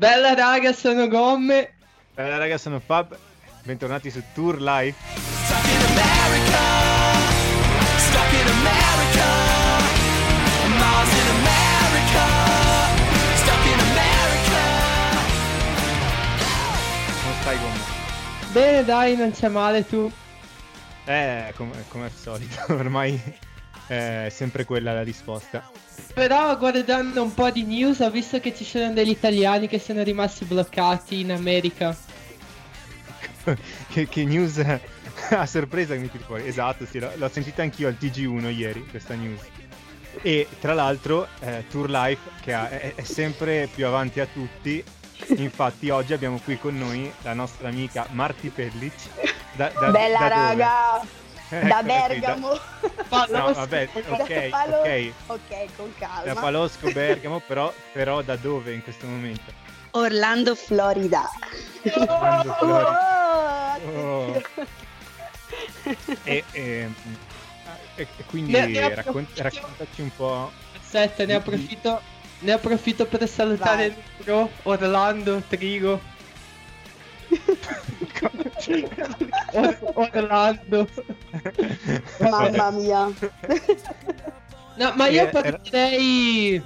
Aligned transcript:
Bella 0.00 0.32
raga, 0.32 0.72
sono 0.72 1.08
Gomme. 1.08 1.74
Bella 2.14 2.38
raga, 2.38 2.56
sono 2.56 2.80
Fab. 2.80 3.14
Bentornati 3.64 4.10
su 4.10 4.22
Tour 4.32 4.58
Live. 4.58 4.96
Stuck 5.44 5.66
in 5.66 5.76
America. 5.92 6.58
Stuck 7.98 8.32
in 8.32 8.46
America. 8.48 9.26
Mars 10.78 11.12
in 11.12 11.28
America. 11.36 12.24
Stuck 13.34 13.66
in 13.66 13.78
America. 13.90 14.62
Come 17.20 17.34
stai 17.42 17.58
Gomma? 17.58 17.84
Bene 18.52 18.84
dai, 18.84 19.16
non 19.16 19.32
c'è 19.32 19.48
male 19.48 19.86
tu. 19.86 20.10
Eh, 21.04 21.52
come, 21.56 21.84
come 21.88 22.04
al 22.04 22.12
solito, 22.12 22.58
ormai 22.72 23.20
è 23.90 24.28
sempre 24.30 24.64
quella 24.64 24.92
la 24.92 25.02
risposta. 25.02 25.68
Però 26.14 26.56
guardando 26.56 27.22
un 27.22 27.34
po' 27.34 27.50
di 27.50 27.64
news 27.64 27.98
ho 28.00 28.10
visto 28.10 28.38
che 28.38 28.54
ci 28.54 28.64
sono 28.64 28.92
degli 28.92 29.10
italiani 29.10 29.66
che 29.66 29.80
sono 29.80 30.02
rimasti 30.02 30.44
bloccati 30.44 31.20
in 31.20 31.32
America. 31.32 31.96
che, 33.90 34.06
che 34.08 34.24
news 34.24 34.58
a 35.30 35.46
sorpresa 35.46 35.94
che 35.94 36.00
mi 36.00 36.10
tiri 36.10 36.22
fuori. 36.24 36.46
Esatto, 36.46 36.86
sì, 36.86 36.98
l'ho, 37.00 37.10
l'ho 37.16 37.28
sentita 37.28 37.62
anch'io 37.62 37.88
al 37.88 37.96
TG1 38.00 38.54
ieri, 38.56 38.86
questa 38.88 39.14
news. 39.14 39.40
E 40.22 40.46
tra 40.60 40.74
l'altro 40.74 41.26
eh, 41.40 41.64
Tour 41.68 41.88
Life 41.90 42.30
che 42.42 42.52
ha- 42.52 42.68
è, 42.68 42.94
è 42.94 43.02
sempre 43.02 43.68
più 43.72 43.86
avanti 43.86 44.20
a 44.20 44.26
tutti. 44.26 44.82
Infatti 45.36 45.90
oggi 45.90 46.12
abbiamo 46.12 46.38
qui 46.42 46.58
con 46.58 46.78
noi 46.78 47.10
la 47.22 47.32
nostra 47.34 47.68
amica 47.68 48.06
Marti 48.10 48.48
Pellic. 48.50 48.94
Da, 49.54 49.72
da- 49.78 49.90
Bella 49.90 50.18
da 50.18 50.28
dove? 50.28 50.28
raga, 50.28 50.96
Ecco, 51.02 51.06
da 51.50 51.78
qui, 51.82 51.86
Bergamo. 51.86 52.48
No, 53.10 53.52
vabbè, 53.52 53.88
Da 53.92 54.00
ok, 54.22 54.48
Palo- 54.48 54.76
ok. 54.78 55.12
Ok, 55.26 55.66
con 55.76 55.92
calma. 55.98 56.22
Da 56.22 56.34
Palosco, 56.40 56.90
Bergamo, 56.92 57.40
però, 57.40 57.72
però 57.92 58.22
da 58.22 58.36
dove 58.36 58.72
in 58.72 58.82
questo 58.82 59.06
momento? 59.06 59.52
Orlando, 59.92 60.54
Florida. 60.54 61.28
Orlando, 61.82 62.52
Florida. 62.54 63.78
Oh, 63.84 63.98
Oh. 64.32 64.42
E, 66.24 66.44
e- 66.52 66.88
e- 67.96 68.06
e 68.16 68.24
quindi 68.26 68.52
Ne- 68.52 68.94
raccontaci 68.94 69.60
un 70.02 70.10
po'. 70.14 70.50
Aspetta, 70.78 71.24
ne 71.24 71.34
approfitto. 71.34 72.00
Ne 72.40 72.52
approfitto 72.52 73.06
per 73.06 73.28
salutare 73.28 73.88
Vai. 73.88 73.96
il 74.18 74.24
pro 74.24 74.50
Orlando 74.64 75.42
Trigo. 75.48 76.00
Or- 79.52 79.78
Orlando. 80.12 80.88
Mamma 82.18 82.70
mia. 82.70 83.12
No, 84.76 84.92
ma 84.96 85.06
io 85.08 85.28
partirei. 85.28 86.62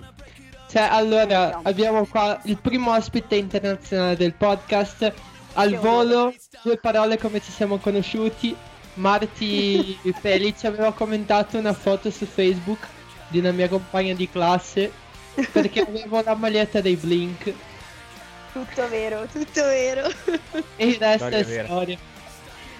Cioè, 0.71 0.83
allora, 0.83 1.61
abbiamo 1.63 2.05
qua 2.07 2.41
il 2.45 2.59
primo 2.61 2.93
ospite 2.95 3.37
internazionale 3.37 4.17
del 4.17 4.35
podcast. 4.35 5.13
Al 5.55 5.77
volo, 5.77 6.35
due 6.63 6.77
parole 6.79 7.19
come 7.19 7.41
ci 7.41 7.53
siamo 7.53 7.79
conosciuti. 7.79 8.57
Marti 8.95 9.99
Felice 10.21 10.67
aveva 10.67 10.93
commentato 10.93 11.59
una 11.59 11.73
foto 11.73 12.11
su 12.11 12.27
Facebook 12.27 12.87
di 13.29 13.39
una 13.39 13.51
mia 13.53 13.69
compagna 13.69 14.15
di 14.15 14.29
classe 14.31 14.93
perché 15.51 15.81
avevo 15.87 16.23
la 16.23 16.35
maglietta 16.37 16.81
dei 16.81 16.95
Blink 16.97 17.53
Tutto 18.53 18.89
vero, 18.89 19.27
tutto 19.27 19.63
vero. 19.65 20.09
e 20.77 20.87
il 20.87 20.95
resto 20.97 21.29
Storia 21.29 21.39
è 21.39 21.45
vera. 21.45 21.65
storia. 21.67 21.99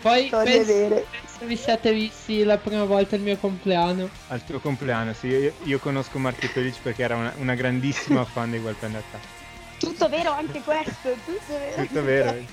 Poi 0.01 0.37
vere. 0.43 1.07
penso 1.11 1.34
vi 1.45 1.57
siate 1.57 1.93
visti 1.93 2.43
la 2.43 2.59
prima 2.59 2.85
volta 2.85 3.17
il 3.17 3.23
mio 3.23 3.37
compleanno. 3.37 4.09
Al 4.29 4.45
tuo 4.45 4.59
compleanno, 4.61 5.13
sì, 5.13 5.29
io, 5.29 5.53
io 5.65 5.79
conosco 5.79 6.19
Marti 6.19 6.47
Felice 6.47 6.81
perché 6.83 7.03
era 7.03 7.17
una, 7.17 7.33
una 7.39 7.55
grandissima 7.55 8.25
fan 8.27 8.51
di 8.51 8.59
Gualpenda 8.59 9.03
Tutto 9.79 10.09
vero 10.09 10.31
anche 10.31 10.61
questo, 10.63 11.15
tutto 11.25 11.59
vero. 11.59 11.83
Tutto 11.85 12.03
vero. 12.03 12.45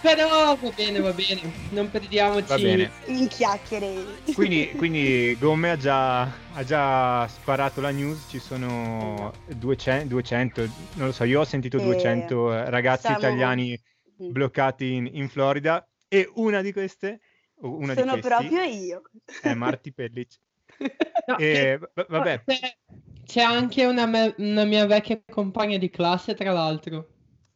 Però 0.00 0.56
va 0.56 0.70
bene, 0.74 1.00
va 1.00 1.12
bene, 1.12 1.40
non 1.70 1.90
perdiamoci. 1.90 2.46
Va 2.46 2.56
bene. 2.56 2.90
In 3.06 3.28
chiacchiere. 3.28 4.20
Quindi, 4.34 4.72
quindi 4.76 5.36
Gomme 5.38 5.70
ha 5.70 5.76
già, 5.76 6.22
ha 6.22 6.64
già 6.64 7.26
sparato 7.28 7.80
la 7.80 7.90
news, 7.90 8.26
ci 8.28 8.38
sono 8.38 9.32
200, 9.46 10.06
200, 10.08 10.60
non 10.94 11.06
lo 11.06 11.12
so, 11.12 11.24
io 11.24 11.40
ho 11.40 11.44
sentito 11.44 11.78
Eh, 11.78 11.82
200 11.82 12.68
ragazzi 12.70 13.02
siamo- 13.02 13.18
italiani 13.18 13.80
Mm. 14.22 14.30
bloccati 14.30 14.92
in, 14.92 15.08
in 15.10 15.28
Florida 15.28 15.84
e 16.06 16.30
una 16.34 16.60
di 16.60 16.70
queste, 16.72 17.20
o 17.62 17.76
una 17.76 17.94
Sono 17.94 18.18
proprio 18.18 18.62
io. 18.62 19.02
è 19.42 19.54
Marti 19.54 19.92
Pellic. 19.92 20.38
No, 21.26 21.36
E 21.38 21.78
v- 21.78 22.06
vabbè, 22.08 22.42
C'è, 22.44 22.76
c'è 23.24 23.42
anche 23.42 23.84
una, 23.84 24.06
me- 24.06 24.34
una 24.38 24.64
mia 24.64 24.84
vecchia 24.86 25.22
compagna 25.30 25.78
di 25.78 25.88
classe, 25.88 26.34
tra 26.34 26.50
l'altro. 26.52 27.08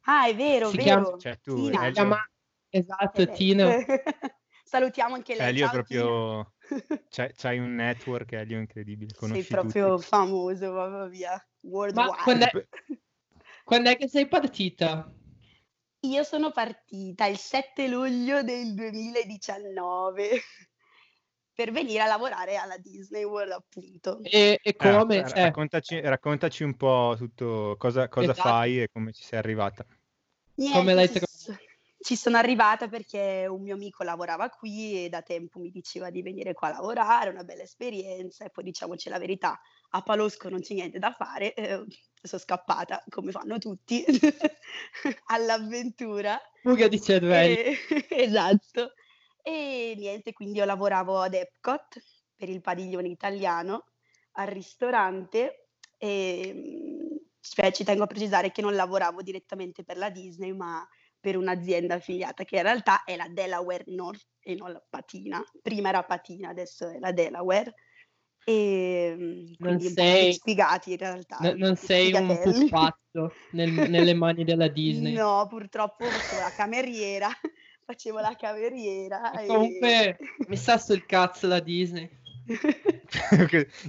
Ah, 0.03 0.29
è 0.29 0.37
vero, 0.37 0.69
Si 0.69 0.77
vero. 0.77 1.17
cioè 1.19 1.41
tu, 1.41 1.69
Tina. 1.69 1.91
Chiama- 1.91 2.31
Esatto, 2.69 3.25
lei. 3.25 3.35
Tina. 3.35 3.77
Salutiamo 4.63 5.15
anche 5.17 5.35
lei. 5.35 5.49
Elio 5.49 5.65
è 5.65 5.69
Ciao, 5.69 5.75
proprio, 5.75 6.53
c'hai, 7.09 7.33
c'hai 7.35 7.59
un 7.59 7.75
network, 7.75 8.33
Elio, 8.33 8.59
incredibile, 8.61 9.11
Sei 9.11 9.19
conosci 9.19 9.47
proprio 9.49 9.95
tutti. 9.97 10.07
famoso, 10.07 10.73
mamma 10.73 11.07
mia. 11.07 11.49
Worldwide. 11.63 12.09
Ma 12.11 12.17
quando 12.23 12.45
è, 12.45 12.69
quando 13.65 13.91
è 13.91 13.97
che 13.97 14.09
sei 14.09 14.29
partita? 14.29 15.13
Io 16.07 16.23
sono 16.23 16.51
partita 16.53 17.27
il 17.27 17.39
7 17.39 17.89
luglio 17.89 18.43
del 18.43 18.75
2019 18.75 20.31
per 21.53 21.71
venire 21.73 22.03
a 22.03 22.07
lavorare 22.07 22.57
alla 22.57 22.77
Disney 22.79 23.25
World, 23.25 23.53
appunto. 23.53 24.21
E, 24.23 24.59
e 24.63 24.75
Eh, 24.79 25.05
come? 25.05 25.25
Cioè, 25.25 25.41
raccontaci, 25.43 26.01
raccontaci 26.01 26.63
un 26.65 26.77
po' 26.77 27.15
tutto 27.17 27.77
cosa, 27.79 28.09
cosa 28.09 28.33
Esatto. 28.33 28.43
fai 28.49 28.83
e 28.83 28.89
come 28.89 29.13
ci 29.13 29.23
sei 29.23 29.39
arrivata. 29.39 29.85
Niente, 30.59 30.69
Come 30.71 30.95
l'hai 30.95 31.09
trovata? 31.09 31.61
Ci 32.07 32.15
sono 32.15 32.37
arrivata 32.37 32.87
perché 32.87 33.49
un 33.51 33.63
mio 33.63 33.75
amico 33.75 34.05
lavorava 34.05 34.49
qui 34.49 35.07
e 35.07 35.09
da 35.09 35.23
tempo 35.23 35.59
mi 35.59 35.71
diceva 35.71 36.09
di 36.09 36.23
venire 36.23 36.55
qua 36.55 36.69
a 36.69 36.75
lavorare, 36.75 37.31
una 37.31 37.43
bella 37.43 37.65
esperienza 37.65 38.45
e 38.45 38.51
poi 38.51 38.63
diciamoci 38.63 39.09
la 39.09 39.19
verità, 39.19 39.61
a 39.91 40.03
Palosco 40.03 40.49
non 40.49 40.61
c'è 40.61 40.75
niente 40.75 41.01
da 41.01 41.11
fare, 41.11 41.53
eh, 41.55 41.85
sono 42.23 42.41
scappata 42.41 43.03
come 43.09 43.33
fanno 43.33 43.59
tutti 43.59 44.05
all'avventura. 45.27 46.41
fuga 46.63 46.87
di 46.87 47.03
cervelli. 47.03 47.57
E- 47.57 47.77
esatto. 48.09 48.93
E 49.43 49.95
niente, 49.97 50.33
quindi 50.33 50.59
io 50.59 50.65
lavoravo 50.65 51.19
ad 51.19 51.35
Epcot 51.35 52.01
per 52.37 52.49
il 52.49 52.61
padiglione 52.61 53.09
italiano 53.09 53.87
al 54.35 54.47
ristorante 54.47 55.71
e 55.99 57.19
cioè, 57.41 57.73
ci 57.73 57.83
tengo 57.83 58.05
a 58.05 58.07
precisare 58.07 58.53
che 58.53 58.63
non 58.63 58.75
lavoravo 58.75 59.23
direttamente 59.23 59.83
per 59.83 59.97
la 59.97 60.11
Disney, 60.11 60.53
ma 60.53 60.87
per 61.27 61.37
un'azienda 61.37 61.95
affiliata 61.95 62.45
che 62.45 62.55
in 62.55 62.63
realtà 62.63 63.03
è 63.03 63.17
la 63.17 63.27
Delaware 63.29 63.83
North 63.89 64.29
e 64.39 64.55
non 64.55 64.71
la 64.71 64.81
Patina. 64.89 65.43
Prima 65.61 65.89
era 65.89 66.05
Patina, 66.05 66.51
adesso 66.51 66.89
è 66.89 67.01
la 67.01 67.11
Delaware. 67.11 67.75
E 68.45 69.13
un 69.19 69.57
po' 69.59 69.81
sei- 69.81 70.27
più 70.27 70.33
sfigati 70.35 70.93
in 70.93 70.99
realtà. 70.99 71.39
No- 71.41 71.55
non 71.57 71.75
sei 71.75 72.13
un 72.13 72.39
pupazzo 72.71 73.33
nel- 73.51 73.73
nelle 73.73 74.15
mani 74.15 74.45
della 74.45 74.69
Disney. 74.69 75.15
No, 75.15 75.49
purtroppo 75.49 76.05
facevo 76.05 76.43
la 76.43 76.53
cameriera, 76.53 77.29
facevo 77.85 78.21
la 78.21 78.37
cameriera 78.39 79.41
e... 79.41 79.47
Comunque 79.47 80.19
mi 80.47 80.57
sta 80.57 80.79
sul 80.79 81.05
cazzo 81.07 81.49
la 81.49 81.59
Disney. 81.59 82.09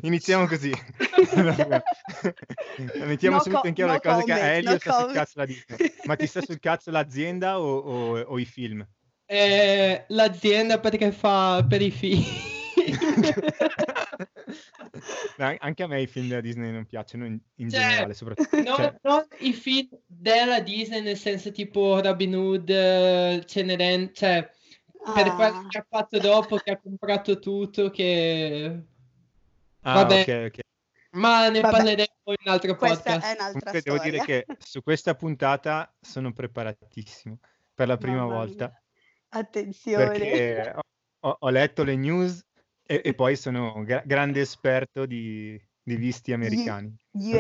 Iniziamo 0.02 0.48
così. 0.48 0.72
Mettiamo 3.06 3.38
No 3.38 3.42
subito 3.42 3.62
co- 3.62 3.68
in 3.68 3.74
chiaro 3.74 3.92
le 3.92 4.00
no 4.04 4.12
cose 4.12 4.24
che 4.24 4.32
a 4.32 4.36
comment, 4.38 4.56
Elio 4.58 4.72
no 4.72 4.78
sta 4.80 4.92
sul 4.92 5.00
comment. 5.00 5.18
cazzo 5.18 5.40
la 5.40 5.46
Disney. 5.46 5.78
Ma 6.06 6.16
ti 6.16 6.28
sta 6.28 6.42
sul 6.42 6.60
cazzo 6.60 6.92
l'azienda 6.92 7.60
o, 7.60 7.78
o- 7.78 8.20
o 8.22 8.40
i 8.40 8.46
film? 8.46 8.88
Eh, 9.26 10.06
l'azienda 10.08 10.80
perché 10.80 11.12
fa 11.12 11.66
per 11.68 11.82
i. 11.82 11.92
An- 15.38 15.58
Anche 15.60 15.84
a 15.84 15.88
me 15.88 16.02
i 16.02 16.08
film 16.08 16.28
della 16.28 16.42
Disney 16.42 16.72
non 16.72 16.86
piacciono 16.86 17.26
in, 17.26 17.38
in 17.56 17.70
Cioè, 17.70 17.80
generale, 17.82 18.14
soprattutto. 18.14 18.56
No, 18.62 18.76
cioè, 18.76 18.94
non 19.04 19.26
i 19.40 19.54
film 19.54 19.88
della 20.06 20.60
Disney 20.62 21.02
nel 21.02 21.18
senso 21.18 21.52
tipo 21.52 22.00
Robin 22.02 22.36
Hood, 22.36 22.70
eh, 22.70 23.44
Cenerentola, 23.46 24.12
cioè 24.14 24.50
per 25.14 25.28
Ah. 25.28 25.36
quello 25.36 25.68
che 25.68 25.78
ha 25.78 25.86
fatto 25.90 26.20
dopo, 26.20 26.58
che 26.58 26.72
ha 26.72 26.80
comprato 26.80 27.40
tutto, 27.40 27.90
che... 27.90 28.80
ah, 29.82 29.94
vabbè. 29.94 30.22
ok, 30.22 30.52
ok. 30.54 30.60
Ma 31.12 31.50
ne 31.50 31.62
Vabbè. 31.62 31.76
parleremo 31.76 32.08
in 32.26 32.36
un 32.46 32.52
altro 32.52 32.76
Questa 32.76 32.98
podcast. 33.14 33.26
è 33.26 33.32
un'altra 33.40 33.60
Comunque 33.72 33.82
devo 33.82 33.98
storia. 33.98 34.12
dire 34.12 34.26
che 34.26 34.46
su 34.60 34.84
questa 34.84 35.16
puntata 35.16 35.96
sono 36.00 36.32
preparatissimo 36.34 37.40
per 37.74 37.88
la 37.88 37.98
prima 37.98 38.18
Mamma 38.26 38.34
volta. 38.36 38.66
mia. 38.68 38.82
Attenzione. 39.30 40.06
perché 40.06 40.74
ho, 41.22 41.36
ho- 41.40 41.50
letto 41.50 41.84
le 41.84 41.96
news 41.96 42.46
e, 42.84 43.02
e 43.04 43.14
poi 43.14 43.36
sono 43.36 43.84
gra- 43.84 44.04
grande 44.06 44.42
esperto 44.42 45.06
di, 45.06 45.60
di 45.82 45.96
visti 45.96 46.34
americani. 46.34 46.96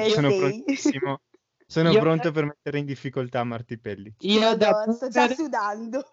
Sono 0.09 0.27
USA. 0.29 0.37
prontissimo, 0.39 1.21
sono 1.65 1.91
Io- 1.91 1.99
pronto 1.99 2.31
per 2.31 2.45
mettere 2.45 2.79
in 2.79 2.85
difficoltà 2.85 3.43
Martipelli. 3.43 4.13
Io 4.19 4.55
da, 4.55 4.91
sto 4.91 5.07
già 5.09 5.27
sudando. 5.33 6.03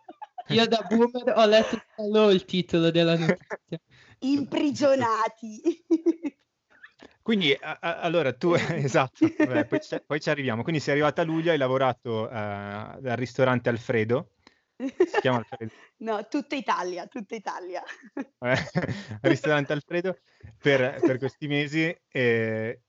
Io 0.48 0.66
da 0.66 0.82
boomer 0.82 1.32
ho 1.36 1.46
letto 1.46 1.78
solo 1.94 2.30
il 2.30 2.44
titolo 2.44 2.90
della 2.90 3.16
notizia. 3.16 3.58
Imprigionati. 4.20 5.84
Quindi, 7.22 7.56
a- 7.58 7.78
a- 7.80 8.00
allora 8.00 8.32
tu, 8.34 8.52
esatto, 8.70 9.28
vabbè, 9.36 9.66
poi, 9.66 9.80
ci- 9.80 10.00
poi 10.04 10.20
ci 10.20 10.30
arriviamo. 10.30 10.62
Quindi 10.62 10.80
sei 10.80 10.92
arrivata 10.94 11.22
a 11.22 11.24
luglio, 11.24 11.50
hai 11.50 11.58
lavorato 11.58 12.28
eh, 12.28 12.34
al 12.36 13.16
ristorante 13.16 13.68
Alfredo, 13.70 14.32
si 14.76 15.20
chiama 15.20 15.38
Alfredo, 15.38 15.72
No, 15.98 16.26
tutta 16.28 16.54
Italia, 16.54 17.06
tutta 17.06 17.34
Italia. 17.34 17.82
al 18.38 18.56
ristorante 19.22 19.72
Alfredo 19.72 20.18
per, 20.58 21.00
per 21.02 21.18
questi 21.18 21.46
mesi. 21.46 21.96
E, 22.08 22.82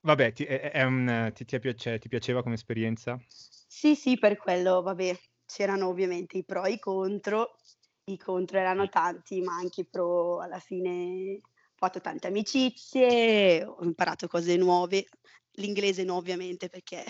vabbè, 0.00 0.32
ti, 0.32 0.44
è- 0.44 0.70
è 0.70 0.82
un- 0.84 1.30
ti- 1.34 1.44
ti 1.44 1.58
piace- 1.58 1.98
ti 1.98 2.08
piaceva 2.08 2.42
come 2.42 2.54
esperienza? 2.54 3.18
Sì, 3.26 3.94
sì, 3.94 4.18
per 4.18 4.36
quello, 4.36 4.80
vabbè, 4.82 5.18
c'erano 5.50 5.88
ovviamente 5.88 6.38
i 6.38 6.44
pro 6.44 6.64
e 6.64 6.72
i 6.72 6.78
contro. 6.78 7.56
I 8.04 8.16
contro 8.16 8.58
erano 8.58 8.88
tanti, 8.88 9.40
ma 9.40 9.54
anche 9.54 9.82
i 9.82 9.86
pro 9.86 10.40
alla 10.40 10.58
fine 10.58 11.40
ho 11.42 11.48
fatto 11.74 12.00
tante 12.00 12.28
amicizie, 12.28 13.64
ho 13.64 13.82
imparato 13.82 14.26
cose 14.28 14.56
nuove. 14.56 15.06
L'inglese 15.54 16.04
no, 16.04 16.16
ovviamente, 16.16 16.68
perché 16.68 17.04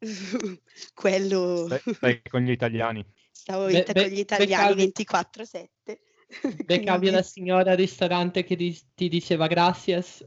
quello 0.94 1.66
Stai, 1.66 1.94
stai 1.94 2.22
con 2.22 2.40
gli 2.42 2.50
italiani. 2.50 3.04
stavo 3.30 3.66
Be- 3.66 3.72
in- 3.72 3.84
be- 3.92 3.92
con 3.92 4.10
gli 4.10 4.18
italiani 4.18 4.74
beccavi- 4.74 4.92
24/7. 5.04 6.00
Beccavi 6.64 7.10
la 7.10 7.22
signora 7.22 7.72
al 7.72 7.76
ristorante 7.76 8.44
che 8.44 8.56
di- 8.56 8.80
ti 8.94 9.08
diceva 9.08 9.46
gracias. 9.46 10.24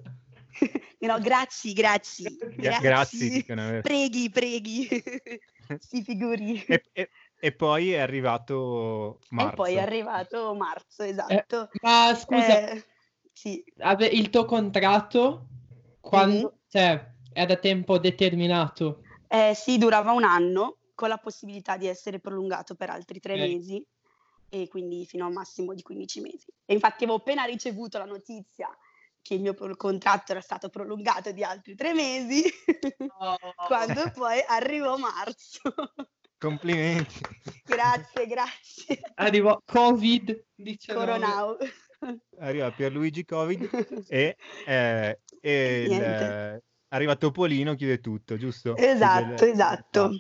No, 1.00 1.20
grazie, 1.20 1.74
grazie, 1.74 2.38
Gra- 2.56 2.80
grazie, 2.80 3.30
dicono, 3.30 3.68
vero? 3.68 3.82
Preghi, 3.82 4.30
preghi. 4.32 4.88
si 5.78 6.02
figuri. 6.04 6.60
E, 6.66 6.84
e- 6.92 7.10
e 7.40 7.52
poi 7.52 7.92
è 7.92 8.00
arrivato 8.00 9.20
marzo. 9.30 9.52
E 9.54 9.56
poi 9.56 9.76
è 9.76 9.80
arrivato 9.80 10.54
marzo, 10.56 11.04
esatto. 11.04 11.70
Ma 11.82 12.14
scusa, 12.16 12.62
Eh, 12.72 12.84
sì, 13.34 13.64
il 14.12 14.30
tuo 14.30 14.46
contratto 14.46 15.48
quando, 16.02 16.38
Mhm. 16.38 16.60
cioè, 16.68 17.12
è 17.34 17.46
da 17.46 17.56
tempo 17.58 18.00
determinato? 18.00 19.02
Eh, 19.28 19.54
sì, 19.54 19.78
durava 19.78 20.12
un 20.12 20.24
anno 20.24 20.78
con 20.96 21.10
la 21.10 21.18
possibilità 21.18 21.78
di 21.78 21.86
essere 21.86 22.20
prolungato 22.20 22.74
per 22.76 22.90
altri 22.90 23.20
tre 23.20 23.34
Ok. 23.34 23.40
mesi 23.40 23.86
e 24.50 24.68
quindi 24.68 25.06
fino 25.06 25.26
a 25.26 25.28
un 25.28 25.34
massimo 25.34 25.74
di 25.74 25.84
15 25.84 26.22
mesi. 26.22 26.48
E 26.66 26.74
infatti 26.74 27.04
avevo 27.04 27.20
appena 27.20 27.44
ricevuto 27.44 27.98
la 27.98 28.06
notizia 28.06 28.68
che 29.22 29.36
il 29.36 29.42
mio 29.42 29.54
pro- 29.54 29.76
contratto 29.76 30.32
era 30.32 30.42
stato 30.42 30.70
prolungato 30.70 31.32
di 31.32 31.44
altri 31.44 31.76
tre 31.76 31.94
mesi, 31.94 32.44
quando 33.68 34.10
poi 34.12 34.42
arrivò 34.48 34.98
marzo. 34.98 35.60
Complimenti. 36.38 37.20
grazie, 37.66 38.28
grazie. 38.28 39.00
Arrivò 39.16 39.60
Covid-19. 39.66 40.94
Coronao. 40.94 41.58
Arriva 42.40 42.72
Pierluigi 42.72 43.26
Covid 43.26 43.68
e, 44.08 44.38
eh, 44.68 45.20
e 45.42 45.84
il, 45.90 45.92
eh, 45.94 46.64
arriva 46.90 47.16
Topolino, 47.16 47.74
chiude 47.74 48.00
tutto, 48.00 48.38
giusto? 48.38 48.76
Esatto, 48.76 49.26
Chiude 49.34 49.46
il- 49.46 49.52
esatto. 49.52 50.12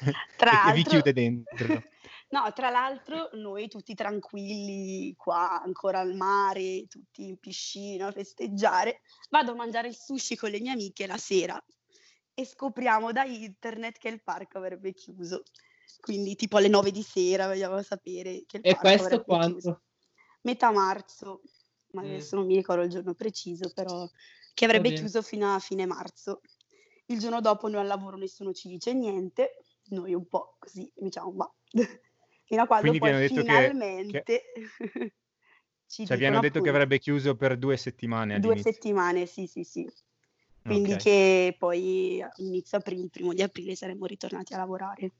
Tra 0.38 0.66
e, 0.66 0.70
e 0.70 0.72
vi 0.72 0.82
l'altro- 0.82 0.90
chiude 0.90 1.12
dentro. 1.12 1.82
No, 2.32 2.52
tra 2.52 2.70
l'altro 2.70 3.30
noi 3.32 3.66
tutti 3.66 3.92
tranquilli 3.92 5.12
qua, 5.16 5.60
ancora 5.60 5.98
al 5.98 6.14
mare, 6.14 6.86
tutti 6.86 7.26
in 7.26 7.38
piscina 7.38 8.06
a 8.06 8.12
festeggiare, 8.12 9.00
vado 9.30 9.50
a 9.50 9.54
mangiare 9.56 9.88
il 9.88 9.96
sushi 9.96 10.36
con 10.36 10.50
le 10.50 10.60
mie 10.60 10.70
amiche 10.70 11.08
la 11.08 11.16
sera 11.16 11.60
e 12.40 12.44
scopriamo 12.46 13.12
da 13.12 13.24
internet 13.24 13.98
che 13.98 14.08
il 14.08 14.22
parco 14.22 14.58
avrebbe 14.58 14.92
chiuso. 14.92 15.42
Quindi 16.00 16.34
tipo 16.36 16.56
alle 16.56 16.68
9 16.68 16.90
di 16.90 17.02
sera 17.02 17.46
vogliamo 17.46 17.82
sapere 17.82 18.44
che 18.46 18.56
il 18.58 18.66
E 18.68 18.72
parco 18.72 19.02
questo 19.02 19.02
avrebbe 19.02 19.24
quando? 19.26 19.58
chiuso. 19.60 19.82
Metà 20.42 20.70
marzo, 20.70 21.42
ma 21.92 22.02
Mm. 22.02 22.06
adesso 22.08 22.36
non 22.36 22.46
mi 22.46 22.56
ricordo 22.56 22.82
il 22.82 22.90
giorno 22.90 23.14
preciso, 23.14 23.70
però 23.70 24.08
che 24.54 24.64
avrebbe 24.64 24.92
chiuso 24.92 25.22
fino 25.22 25.54
a 25.54 25.58
fine 25.58 25.86
marzo. 25.86 26.40
Il 27.06 27.18
giorno 27.18 27.40
dopo 27.40 27.68
noi 27.68 27.80
al 27.80 27.86
lavoro 27.86 28.16
nessuno 28.16 28.52
ci 28.52 28.68
dice 28.68 28.94
niente, 28.94 29.56
noi 29.90 30.14
un 30.14 30.26
po' 30.28 30.56
così 30.58 30.90
diciamo, 30.94 31.32
ma 31.32 31.54
fino 32.44 32.62
a 32.62 32.66
quando 32.66 32.94
Quindi 32.94 32.98
poi 32.98 33.12
detto 33.12 33.42
che- 33.42 33.76
finalmente 33.82 34.52
ci 35.86 36.06
Cioè, 36.06 36.16
vi 36.18 36.26
hanno 36.26 36.38
dicono 36.38 36.40
detto 36.40 36.60
che 36.60 36.68
appunto 36.68 36.70
avrebbe 36.70 36.98
chiuso 36.98 37.36
per 37.36 37.56
due 37.56 37.76
settimane 37.78 38.38
due 38.40 38.56
settimane, 38.56 39.26
sì, 39.26 39.46
sì, 39.46 39.62
sì. 39.62 39.86
Quindi 40.62 40.92
Ok. 40.92 40.98
che 40.98 41.56
poi 41.58 42.24
inizio 42.36 42.78
aprile, 42.78 43.02
il 43.02 43.10
primo 43.10 43.32
di 43.32 43.42
aprile 43.42 43.74
saremmo 43.74 44.06
ritornati 44.06 44.54
a 44.54 44.58
lavorare. 44.58 45.12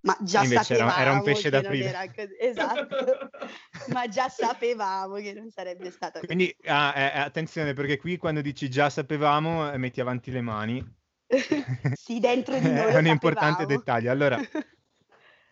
Ma 0.00 0.16
già 0.20 0.42
Invece 0.42 0.64
sapevamo 0.64 1.00
era 1.00 1.12
un 1.12 1.22
pesce 1.22 1.50
che 1.50 1.60
d'aprile. 1.62 1.88
era 1.88 2.06
così. 2.12 2.36
Esatto. 2.38 3.30
Ma 3.92 4.08
già 4.08 4.28
sapevamo 4.28 5.14
che 5.14 5.32
non 5.32 5.50
sarebbe 5.50 5.90
stato 5.90 6.20
così. 6.20 6.26
Quindi 6.26 6.54
ah, 6.66 6.92
eh, 6.94 7.04
eh, 7.04 7.18
attenzione 7.20 7.72
perché 7.72 7.96
qui 7.96 8.18
quando 8.18 8.42
dici 8.42 8.68
già 8.68 8.90
sapevamo 8.90 9.72
eh, 9.72 9.78
metti 9.78 10.00
avanti 10.00 10.30
le 10.30 10.40
mani. 10.42 11.02
sì, 11.96 12.20
dentro 12.20 12.58
di 12.58 12.68
noi 12.70 12.92
È 12.92 12.96
un 12.98 13.06
importante 13.06 13.64
dettaglio. 13.64 14.10
Allora, 14.10 14.38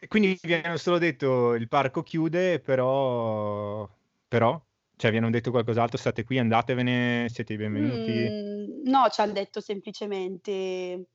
quindi 0.06 0.38
vi 0.42 0.54
hanno 0.54 0.76
solo 0.76 0.98
detto 0.98 1.54
il 1.54 1.68
parco 1.68 2.02
chiude, 2.02 2.60
però, 2.60 3.88
però, 4.28 4.60
cioè 4.96 5.10
vi 5.10 5.16
hanno 5.16 5.30
detto 5.30 5.50
qualcos'altro, 5.50 5.98
state 5.98 6.24
qui, 6.24 6.38
andatevene, 6.38 7.28
siete 7.28 7.54
i 7.54 7.56
benvenuti. 7.56 8.10
Mm, 8.10 8.88
no, 8.90 9.08
ci 9.10 9.20
hanno 9.20 9.32
detto 9.32 9.60
semplicemente 9.60 11.06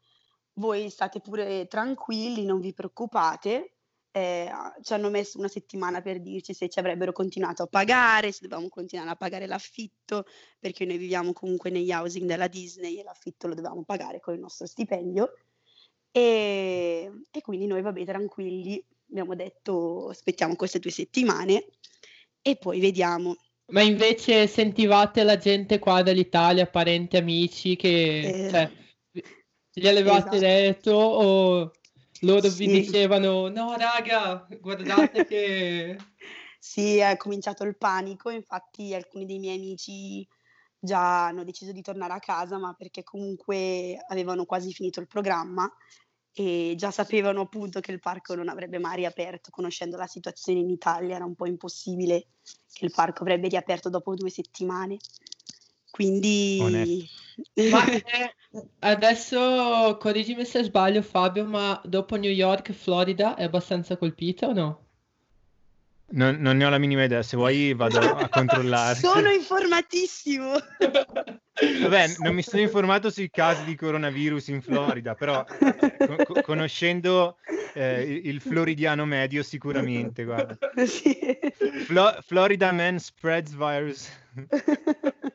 voi 0.58 0.90
state 0.90 1.20
pure 1.20 1.68
tranquilli, 1.68 2.46
non 2.46 2.60
vi 2.60 2.74
preoccupate. 2.74 3.74
Eh, 4.12 4.50
ci 4.82 4.94
hanno 4.94 5.10
messo 5.10 5.38
una 5.38 5.48
settimana 5.48 6.02
per 6.02 6.20
dirci 6.20 6.54
se 6.54 6.70
ci 6.70 6.80
avrebbero 6.80 7.12
continuato 7.12 7.64
a 7.64 7.68
pagare, 7.68 8.32
se 8.32 8.40
dovevamo 8.42 8.68
continuare 8.68 9.12
a 9.12 9.16
pagare 9.16 9.46
l'affitto, 9.46 10.26
perché 10.60 10.86
noi 10.86 10.98
viviamo 10.98 11.34
comunque 11.34 11.70
negli 11.70 11.92
housing 11.92 12.28
della 12.28 12.48
Disney 12.48 12.98
e 12.98 13.04
l'affitto 13.04 13.48
lo 13.48 13.54
dovevamo 13.54 13.84
pagare 13.84 14.20
con 14.20 14.34
il 14.34 14.40
nostro 14.40 14.66
stipendio. 14.66 15.34
E, 16.12 17.12
e 17.30 17.42
quindi 17.42 17.68
noi, 17.68 17.84
vabbè, 17.84 18.04
tranquilli, 18.06 18.84
abbiamo 19.10 19.36
detto 19.36 20.10
aspettiamo 20.10 20.56
queste 20.56 20.80
due 20.80 20.92
settimane 20.92 21.68
e 22.42 22.56
poi 22.56 22.80
vediamo. 22.80 23.36
Ma 23.70 23.82
invece 23.82 24.48
sentivate 24.48 25.24
la 25.24 25.36
gente 25.38 25.78
qua 25.78 26.02
dall'Italia, 26.02 26.68
parenti, 26.68 27.18
amici, 27.18 27.76
che 27.76 28.46
Eh, 28.46 28.50
cioè, 28.50 28.72
gli 29.74 29.88
avevate 29.88 30.38
esatto. 30.38 30.38
detto 30.38 30.92
o 30.92 31.72
loro 32.22 32.48
vi 32.50 32.50
Sì. 32.50 32.68
dicevano 32.68 33.50
no 33.50 33.76
raga, 33.76 34.48
guardate 34.60 35.26
che... 35.26 35.98
Sì, 36.60 36.98
è 36.98 37.16
cominciato 37.18 37.64
il 37.64 37.78
panico, 37.78 38.30
infatti 38.30 38.94
alcuni 38.94 39.26
dei 39.26 39.40
miei 39.40 39.58
amici 39.58 40.28
già 40.80 41.28
hanno 41.28 41.44
deciso 41.44 41.72
di 41.72 41.82
tornare 41.82 42.14
a 42.14 42.20
casa, 42.20 42.58
ma 42.58 42.74
perché 42.74 43.04
comunque 43.04 43.98
avevano 44.08 44.46
quasi 44.46 44.74
finito 44.74 45.00
il 45.00 45.08
programma 45.08 45.72
e 46.40 46.76
già 46.78 46.92
sapevano 46.92 47.42
appunto 47.42 47.80
che 47.80 47.92
il 47.92 48.00
parco 48.00 48.36
non 48.36 48.48
avrebbe 48.48 48.78
mai 48.78 48.98
riaperto, 48.98 49.50
conoscendo 49.50 49.98
la 49.98 50.06
situazione 50.06 50.60
in 50.60 50.70
Italia 50.70 51.16
era 51.16 51.26
un 51.26 51.34
po' 51.34 51.48
impossibile 51.48 52.28
che 52.72 52.86
il 52.86 52.92
parco 52.94 53.24
avrebbe 53.24 53.48
riaperto 53.48 53.90
dopo 53.90 54.14
due 54.14 54.30
settimane. 54.30 54.98
Quindi... 55.90 57.10
Ma 57.72 57.86
eh, 57.86 58.36
adesso 58.80 59.98
correggimi 60.00 60.46
se 60.46 60.62
sbaglio 60.64 61.02
Fabio, 61.02 61.46
ma 61.46 61.80
dopo 61.84 62.16
New 62.16 62.32
York, 62.32 62.72
Florida 62.72 63.36
è 63.36 63.44
abbastanza 63.44 63.98
colpita 63.98 64.48
o 64.48 64.54
no? 64.54 64.87
Non, 66.10 66.38
non 66.40 66.56
ne 66.56 66.66
ho 66.66 66.70
la 66.70 66.78
minima 66.78 67.04
idea, 67.04 67.22
se 67.22 67.36
vuoi 67.36 67.74
vado 67.74 68.00
a 68.00 68.28
controllare. 68.32 68.96
Sono 68.98 69.30
informatissimo! 69.30 70.54
Vabbè, 71.82 72.14
non 72.20 72.34
mi 72.34 72.44
sono 72.44 72.62
informato 72.62 73.10
sui 73.10 73.30
casi 73.30 73.66
di 73.66 73.76
coronavirus 73.76 74.48
in 74.50 74.62
Florida, 74.62 75.16
però 75.16 75.44
co- 75.44 76.24
co- 76.24 76.42
conoscendo 76.44 77.38
eh, 77.74 78.22
il, 78.24 78.40
floridiano 78.40 79.06
medio 79.06 79.44
sicuramente, 79.44 80.24
guarda. 80.24 80.58
Sì. 80.86 81.18
Flo- 81.86 82.18
Florida 82.22 82.72
man 82.72 83.00
spreads 83.00 83.54
virus. 83.56 84.10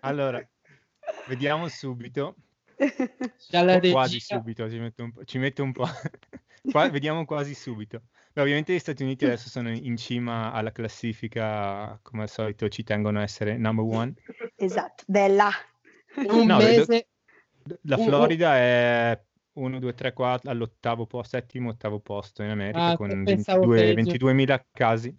Allora, 0.01 0.43
vediamo 1.27 1.69
subito. 1.69 2.37
Dalla 3.51 3.79
quasi 3.79 4.15
regia. 4.15 4.37
subito, 4.37 4.71
ci 4.71 4.79
metto 4.79 5.03
un 5.03 5.13
po'. 5.13 5.25
Ci 5.25 5.39
metto 5.39 5.63
un 5.63 5.73
po'. 5.73 5.89
Qua- 6.71 6.89
vediamo 6.89 7.25
quasi 7.25 7.55
subito. 7.55 8.03
Beh, 8.35 8.41
ovviamente 8.41 8.73
gli 8.73 8.79
Stati 8.79 9.03
Uniti 9.03 9.27
adesso 9.27 9.51
sono 9.51 9.71
in 9.71 9.97
cima 9.99 10.53
alla 10.53 10.73
classifica, 10.73 11.99
come 12.03 12.23
al 12.23 12.31
solito 12.31 12.69
ci 12.69 12.83
tengono 12.83 13.19
a 13.19 13.23
essere 13.23 13.59
number 13.59 13.85
one. 13.85 14.15
Esatto, 14.57 15.05
bella. 15.07 15.51
Un 16.17 16.47
No, 16.47 16.59
vedo- 16.59 16.81
mese, 16.81 17.09
La 17.83 17.97
Uh, 17.97 18.01
uh. 18.01 18.05
Florida 18.05 18.57
è 18.57 19.23
1, 19.55 19.79
2, 19.79 19.95
3, 19.95 20.13
4 20.15 20.51
all'ottavo 20.51 21.07
posto, 21.07 21.37
settimo, 21.37 21.71
ottavo 21.71 22.01
posto 22.01 22.43
in 22.43 22.51
America 22.51 22.93
Ah, 22.93 22.97
con 22.97 23.09
pensavo 23.23 23.67
22 23.67 23.95
peggio. 23.95 23.95
22.000 23.95 24.67
casi. 24.73 25.15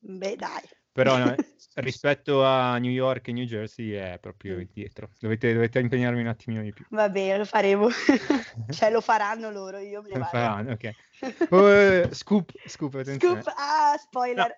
Beh, 0.00 0.36
dai. 0.36 0.62
Però 0.92 1.16
no, 1.18 1.34
rispetto 1.76 2.44
a 2.44 2.78
New 2.78 2.90
York 2.90 3.28
e 3.28 3.32
New 3.32 3.44
Jersey 3.44 3.90
è 3.92 4.18
proprio 4.20 4.56
Mm. 4.56 4.60
indietro. 4.60 5.10
Dovete, 5.20 5.52
dovete 5.52 5.78
impegnarvi 5.80 6.20
un 6.20 6.26
attimino 6.26 6.62
di 6.62 6.72
più. 6.72 6.84
Va 6.90 7.08
bene, 7.08 7.38
lo 7.38 7.44
faremo. 7.44 7.88
cioè, 8.70 8.90
lo 8.90 9.00
faranno 9.00 9.50
loro, 9.50 9.78
io 9.78 10.02
me 10.02 10.08
ne 10.08 10.18
vado. 10.18 10.28
faranno, 10.28 10.72
ok. 10.72 10.94
Eh, 11.50 12.08
scoop, 12.12 12.52
scoop, 12.66 12.94
attenzione. 12.94 13.42
Scoop, 13.42 13.54
ah, 13.56 13.96
spoiler. 13.98 14.54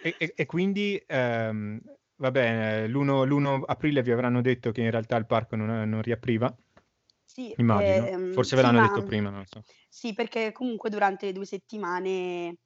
E, 0.00 0.16
e- 0.18 0.32
e 0.36 0.46
quindi, 0.46 1.02
ehm, 1.06 1.80
va 2.16 2.30
bene, 2.30 2.86
l'1, 2.88 3.24
l'1 3.24 3.62
aprile 3.66 4.02
vi 4.02 4.10
avranno 4.12 4.40
detto 4.42 4.70
che 4.70 4.82
in 4.82 4.90
realtà 4.90 5.16
il 5.16 5.26
parco 5.26 5.56
non, 5.56 5.88
non 5.88 6.02
riapriva, 6.02 6.54
Sì, 7.24 7.52
immagino. 7.56 8.06
ehm, 8.06 8.32
Forse 8.32 8.54
ve 8.56 8.60
sì, 8.60 8.66
l'hanno 8.66 8.80
ma- 8.80 8.86
detto 8.86 9.02
prima, 9.02 9.30
non 9.30 9.46
so. 9.46 9.62
Sì, 9.88 10.12
perché 10.12 10.52
comunque 10.52 10.90
durante 10.90 11.26
le 11.26 11.32
due 11.32 11.44
settimane 11.46 12.56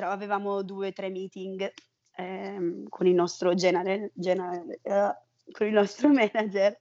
avevamo 0.00 0.62
due 0.62 0.88
o 0.88 0.92
tre 0.92 1.10
meeting 1.10 1.72
ehm, 2.16 2.88
con 2.88 3.06
il 3.06 3.14
nostro 3.14 3.54
general, 3.54 4.10
general- 4.14 4.78
eh, 4.82 5.16
con 5.52 5.66
il 5.66 5.72
nostro 5.72 6.08
manager. 6.12 6.78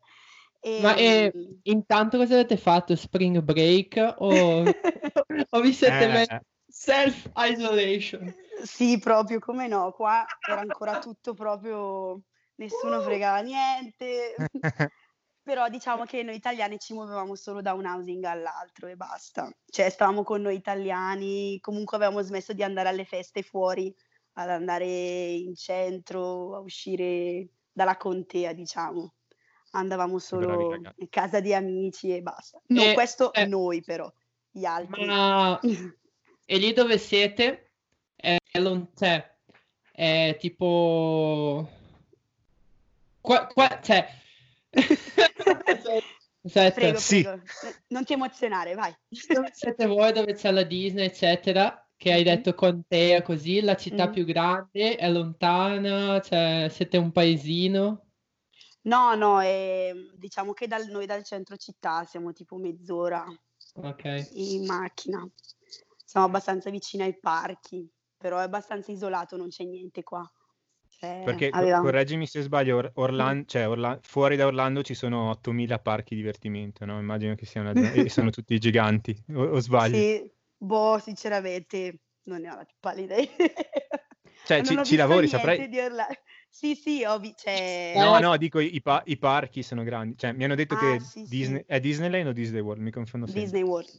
E, 0.60 0.82
Ma 0.82 0.96
eh, 0.96 1.32
intanto 1.64 2.18
cosa 2.18 2.34
avete 2.34 2.58
fatto? 2.58 2.96
Spring 2.96 3.40
break 3.42 4.16
o, 4.18 4.64
o 5.50 5.62
vi 5.62 5.74
siete 5.74 6.06
Eh, 6.06 6.08
messi 6.08 6.40
self-isolation? 6.68 8.34
Sì, 8.64 9.00
proprio 9.00 9.40
come 9.40 9.68
no, 9.68 9.92
qua 9.92 10.26
era 10.48 10.60
ancora 10.62 11.00
tutto 11.00 11.34
proprio, 11.34 12.22
nessuno 12.56 13.00
fregava 13.02 13.40
niente, 13.40 14.36
però 15.44 15.70
diciamo 15.70 16.04
che 16.06 16.24
noi 16.24 16.36
italiani 16.36 16.78
ci 16.80 16.94
muovevamo 16.94 17.36
solo 17.36 17.62
da 17.62 17.74
un 17.74 17.86
housing 17.86 18.24
all'altro 18.26 18.88
e 18.88 18.96
basta, 18.96 19.50
cioè 19.70 19.90
stavamo 19.90 20.24
con 20.24 20.42
noi 20.42 20.56
italiani, 20.56 21.60
comunque 21.62 21.96
avevamo 21.98 22.22
smesso 22.22 22.54
di 22.54 22.64
andare 22.64 22.90
alle 22.90 23.06
feste 23.06 23.42
fuori, 23.42 23.94
ad 24.38 24.50
andare 24.50 24.86
in 24.86 25.56
centro, 25.56 26.56
a 26.56 26.60
uscire 26.60 27.48
dalla 27.72 27.98
contea, 27.98 28.54
diciamo, 28.54 29.14
andavamo 29.72 30.20
solo 30.20 30.74
in 30.76 31.10
casa 31.10 31.40
di 31.40 31.54
amici 31.54 32.14
e 32.16 32.22
basta. 32.22 32.62
No, 32.68 32.82
E- 32.84 32.94
questo 32.94 33.34
eh. 33.34 33.46
noi 33.46 33.82
però, 33.82 34.12
gli 34.50 34.66
altri. 34.66 35.06
Ma 35.06 35.60
e 36.46 36.58
lì 36.58 36.74
dove 36.74 36.98
siete? 36.98 37.72
È 38.16 38.38
lontano, 38.60 39.24
è 39.92 40.36
tipo... 40.40 41.70
Qua, 43.22 43.48
qua, 43.48 43.80
cioè... 43.82 44.08
Prego, 46.72 47.00
Sì. 47.00 47.22
prego, 47.24 47.42
non 47.88 48.04
ti 48.04 48.14
emozionare, 48.14 48.76
vai. 48.76 48.96
siete 49.10 49.86
voi, 49.88 50.12
dove 50.14 50.34
c'è 50.34 50.52
la 50.52 50.64
Disney, 50.64 51.06
eccetera, 51.06 51.85
che 51.98 52.12
hai 52.12 52.20
Mhm. 52.20 52.26
detto 52.26 52.54
contea 52.54 53.22
così, 53.22 53.62
la 53.62 53.76
città 53.76 54.08
Mhm. 54.08 54.12
più 54.14 54.26
grande, 54.26 54.96
è 54.96 55.10
lontana, 55.10 56.20
cioè 56.22 56.68
siete 56.70 56.98
un 56.98 57.12
paesino? 57.12 58.02
No, 58.84 59.16
no, 59.16 59.40
ehm, 59.42 60.12
diciamo 60.16 60.54
che 60.54 60.68
dal- 60.68 60.88
noi 60.90 61.06
dal 61.06 61.24
centro 61.24 61.56
città 61.58 62.04
siamo 62.06 62.34
tipo 62.34 62.58
mezz'ora 62.58 63.26
Ok. 63.76 64.30
in 64.34 64.66
macchina. 64.66 65.28
Siamo 66.04 66.28
abbastanza 66.28 66.70
vicini 66.70 67.04
ai 67.04 67.18
parchi, 67.18 67.90
però 68.16 68.38
è 68.40 68.44
abbastanza 68.44 68.92
isolato, 68.92 69.38
non 69.38 69.48
c'è 69.50 69.64
niente 69.64 70.04
qua. 70.04 70.30
Cioè, 70.98 71.24
Perché, 71.26 71.50
avevamo- 71.50 71.84
correggimi 71.84 72.26
se 72.28 72.42
sbaglio, 72.42 72.78
Or- 72.78 72.92
Orlan- 72.96 73.46
cioè, 73.48 73.68
Orla- 73.68 74.00
fuori 74.02 74.36
da 74.38 74.46
Orlando 74.46 74.82
ci 74.84 74.94
sono 74.94 75.32
8000 75.32 75.80
parchi 75.80 76.16
divertimento, 76.16 76.86
no? 76.86 77.00
Immagino 77.00 77.36
che 77.36 77.46
sia 77.46 77.62
una 77.62 77.74
zona- 77.74 77.92
e 77.92 78.08
sono 78.10 78.30
tutti 78.30 78.58
giganti, 78.60 79.16
o, 79.34 79.44
o 79.46 79.60
sbaglio? 79.60 79.98
Sì, 79.98 80.32
boh, 80.66 81.00
sinceramente 81.00 82.00
non 82.24 82.42
ne 82.42 82.52
ho 82.52 82.56
la 82.56 82.66
più 82.66 82.76
pallida 82.80 83.16
idea. 83.18 83.54
Cioè, 84.44 84.62
ci, 84.64 84.84
ci 84.84 84.96
lavori, 84.96 85.28
saprai... 85.28 85.70
Sì, 86.50 86.74
sì, 86.76 87.04
ho 87.04 87.20
vi- 87.20 87.34
cioè, 87.36 87.96
No, 87.98 88.18
no, 88.20 88.38
dico 88.38 88.60
i, 88.60 88.82
pa- 88.82 89.04
i 89.06 89.18
parchi 89.18 89.62
sono 89.62 89.84
grandi. 89.84 90.18
Cioè, 90.18 90.32
mi 90.34 90.44
hanno 90.46 90.56
detto 90.56 90.76
Ah, 90.76 90.80
che 90.80 91.00
sì, 91.00 91.26
sì. 91.26 91.30
Disney... 91.30 91.64
è 91.68 91.80
Disneyland 91.80 92.28
o 92.28 92.32
Disney 92.32 92.62
World? 92.62 92.82
Mi 92.82 92.92
confondo 92.92 93.26
sempre. 93.26 93.44
Disney 93.44 93.64
World. 93.64 93.90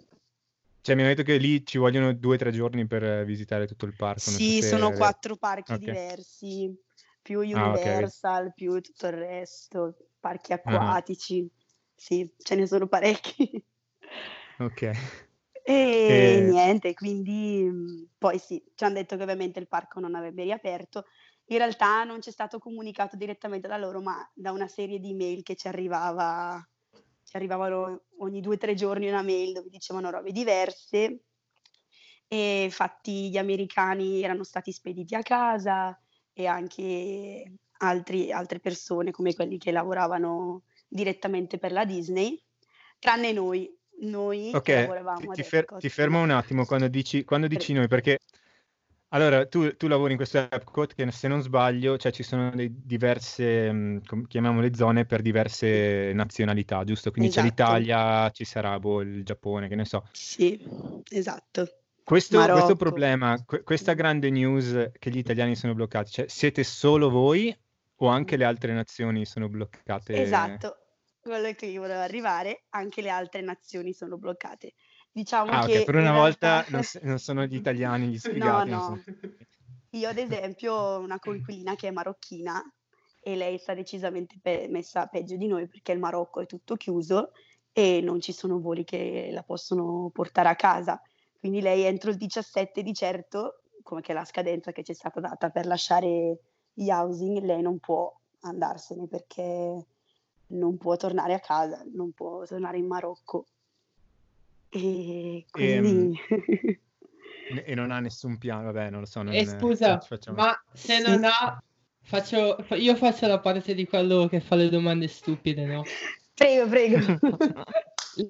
Cioè, 0.81 0.95
mi 0.95 1.01
hanno 1.03 1.11
detto 1.11 1.23
che 1.25 1.37
lì 1.37 1.65
ci 1.67 1.79
vogliono 1.79 2.13
due 2.13 2.37
o 2.37 2.39
tre 2.39 2.53
giorni 2.53 2.87
per 2.87 3.25
visitare 3.25 3.67
tutto 3.67 3.87
il 3.87 3.95
parco. 3.95 4.21
so 4.21 4.31
Sì, 4.31 4.61
se 4.61 4.69
sono 4.69 4.93
quattro 4.93 5.37
parchi 5.37 5.75
Ok. 5.75 5.81
diversi, 5.81 6.75
più 7.23 7.41
Ah, 7.53 7.73
ok, 7.73 7.85
vedi. 7.85 8.07
Universal, 8.07 8.53
più 8.55 8.81
tutto 8.81 9.07
il 9.09 9.13
resto, 9.15 9.97
parchi 10.21 10.53
Ah. 10.53 10.77
acquatici. 10.77 11.49
Sì, 11.95 12.31
ce 12.39 12.55
ne 12.55 12.67
sono 12.67 12.87
parecchi. 12.87 13.65
Ok. 14.61 14.83
E 15.69 15.79
E- 16.09 16.43
niente, 16.43 16.95
quindi 16.95 17.65
mh, 17.65 18.11
poi 18.19 18.39
sì, 18.39 18.63
ci 18.75 18.85
hanno 18.85 18.95
detto 18.95 19.17
che 19.17 19.23
ovviamente 19.23 19.59
il 19.59 19.67
parco 19.69 19.99
non 20.01 20.15
avrebbe 20.15 20.45
riaperto. 20.45 21.05
In 21.47 21.59
realtà 21.59 22.05
non 22.05 22.21
ci 22.23 22.29
è 22.31 22.33
stato 22.33 22.59
comunicato 22.59 23.17
direttamente 23.17 23.67
da 23.69 23.77
loro, 23.77 24.01
ma 24.01 24.29
da 24.35 24.53
una 24.53 24.69
serie 24.69 24.99
di 25.01 25.15
mail 25.15 25.43
che 25.43 25.57
ci 25.57 25.67
arrivava, 25.69 26.65
ci 27.25 27.37
arrivavano 27.37 28.05
ogni 28.19 28.41
due 28.41 28.55
o 28.55 28.59
tre 28.59 28.75
giorni 28.75 29.09
una 29.09 29.23
mail 29.23 29.53
dove 29.53 29.69
dicevano 29.69 30.11
robe 30.11 30.31
diverse. 30.33 31.25
E 32.29 32.65
infatti 32.65 33.31
gli 33.31 33.37
americani 33.39 34.23
erano 34.23 34.43
stati 34.45 34.73
spediti 34.73 35.15
a 35.15 35.23
casa 35.23 35.99
e 36.33 36.47
anche 36.47 37.55
altri- 37.79 38.33
altre 38.33 38.59
persone 38.61 39.11
come 39.13 39.35
quelli 39.35 39.59
che 39.59 39.71
lavoravano 39.71 40.63
direttamente 40.89 41.59
per 41.59 41.73
la 41.73 41.85
Disney, 41.85 42.43
tranne 42.99 43.33
noi, 43.33 43.76
noi 44.01 44.51
che 44.51 44.59
Ok, 44.59 44.69
lavoravamo 44.69 45.33
ti, 45.33 45.43
fer- 45.43 45.77
ti 45.79 45.89
fermo 45.89 46.21
un 46.21 46.31
attimo 46.31 46.65
quando 46.67 46.89
dici, 46.89 47.25
quando 47.25 47.47
dici 47.47 47.73
noi, 47.73 47.89
perché 47.89 48.19
allora 49.11 49.47
tu, 49.47 49.75
tu 49.77 49.87
lavori 49.87 50.11
in 50.13 50.17
questo 50.17 50.39
Epcot 50.39 50.95
che 50.95 51.11
se 51.11 51.29
non 51.29 51.41
sbaglio, 51.41 51.97
cioè 51.97 52.13
ci 52.13 52.23
sono 52.23 52.51
dei 52.51 52.71
diverse, 52.85 53.73
mh, 53.73 54.01
com- 54.05 54.27
chiamiamole 54.27 54.75
zone 54.75 55.07
per 55.07 55.23
diverse 55.23 56.13
nazionalità, 56.13 56.85
giusto? 56.85 57.11
Quindi 57.11 57.31
c'è 57.31 57.41
Esatto. 57.41 57.49
l'Italia, 57.51 58.31
ci 58.31 58.45
sarà 58.45 58.79
boh, 58.79 59.01
il 59.01 59.25
Giappone, 59.25 59.69
che 59.69 59.75
ne 59.77 59.85
so. 59.85 60.03
Sì, 60.13 60.61
esatto. 61.11 61.69
Questo, 62.03 62.41
questo 62.51 62.77
problema, 62.77 63.43
que- 63.45 63.63
questa 63.63 63.95
grande 63.95 64.31
news 64.31 64.91
che 64.99 65.11
gli 65.11 65.19
italiani 65.19 65.57
sono 65.57 65.75
bloccati, 65.75 66.11
cioè 66.11 66.29
siete 66.29 66.63
solo 66.63 67.09
voi 67.09 67.57
o 67.99 68.09
anche 68.09 68.37
le 68.37 68.45
altre 68.45 68.73
nazioni 68.73 69.25
sono 69.25 69.49
bloccate? 69.49 70.21
Esatto, 70.21 70.77
quello 71.27 71.53
che 71.53 71.67
io 71.67 71.81
volevo 71.83 72.01
arrivare, 72.01 72.65
anche 72.71 73.03
le 73.03 73.11
altre 73.11 73.41
nazioni 73.43 73.93
sono 73.93 74.17
bloccate. 74.19 74.75
Diciamo 75.11 75.51
Ah, 75.51 75.65
che 75.67 75.79
ok, 75.79 75.85
per 75.85 75.95
una 75.97 76.13
volta 76.13 76.65
realtà- 76.65 76.71
non, 77.01 77.09
non 77.11 77.19
sono 77.19 77.45
gli 77.45 77.55
italiani 77.55 78.07
gli 78.09 78.13
No, 78.13 78.19
sfigati. 78.19 78.71
non 78.71 78.79
no. 78.79 78.83
sono- 78.83 79.03
Io 79.91 80.09
ad 80.09 80.19
esempio 80.19 80.75
ho 80.75 80.99
una 80.99 81.19
coinquilina 81.19 81.75
che 81.75 81.89
è 81.89 81.91
marocchina 81.91 82.63
e 83.21 83.35
lei 83.35 83.59
sta 83.59 83.73
decisamente 83.75 84.39
pe- 84.41 84.67
messa 84.69 85.07
peggio 85.07 85.37
di 85.37 85.47
noi 85.47 85.67
perché 85.69 85.93
il 85.93 85.99
Marocco 85.99 86.41
è 86.41 86.47
tutto 86.47 86.77
chiuso 86.77 87.33
e 87.73 88.01
non 88.03 88.21
ci 88.21 88.33
sono 88.33 88.61
voli 88.61 88.85
che 88.85 89.31
la 89.33 89.43
possono 89.43 90.11
portare 90.13 90.49
a 90.49 90.55
casa. 90.55 91.01
Quindi 91.39 91.61
lei 91.61 91.83
entro 91.83 92.11
il 92.11 92.17
17 92.17 92.83
di 92.83 92.93
certo, 92.95 93.63
come 93.83 94.01
che 94.01 94.13
è 94.13 94.15
la 94.15 94.25
scadenza 94.25 94.71
che 94.73 94.83
ci 94.85 94.93
è 94.93 94.95
stata 94.95 95.21
data 95.21 95.51
per 95.51 95.67
lasciare 95.67 96.39
gli 96.73 96.91
housing, 96.91 97.39
lei 97.43 97.63
non 97.63 97.79
può 97.79 98.13
andarsene 98.41 99.07
perché 99.09 99.85
non 100.49 100.77
può 100.77 100.97
tornare 100.97 101.35
a 101.35 101.41
casa, 101.41 101.85
non 101.93 102.13
può 102.13 102.45
tornare 102.45 102.79
in 102.79 102.87
Marocco. 102.87 103.47
E 104.69 105.47
quindi... 105.51 106.19
E 107.49 107.77
non 107.77 107.93
ha 107.93 108.01
nessun 108.01 108.39
piano, 108.39 108.65
vabbè, 108.65 108.91
non 108.91 109.01
lo 109.01 109.07
so. 109.07 109.23
Non, 109.23 109.33
E 109.33 109.45
scusa, 109.47 109.91
non 109.91 110.01
ci 110.01 110.09
facciamo- 110.09 110.37
ma 110.37 110.65
se 110.73 110.97
Sì. 110.97 111.03
non 111.03 111.23
ha... 111.23 111.63
Faccio, 112.03 112.57
fa- 112.63 112.75
io 112.75 112.97
faccio 112.97 113.27
la 113.29 113.39
parte 113.39 113.73
di 113.75 113.87
quello 113.87 114.27
che 114.27 114.41
fa 114.41 114.57
le 114.57 114.69
domande 114.69 115.07
stupide, 115.07 115.65
no? 115.65 115.85
Prego, 116.35 116.69
prego. 116.69 116.97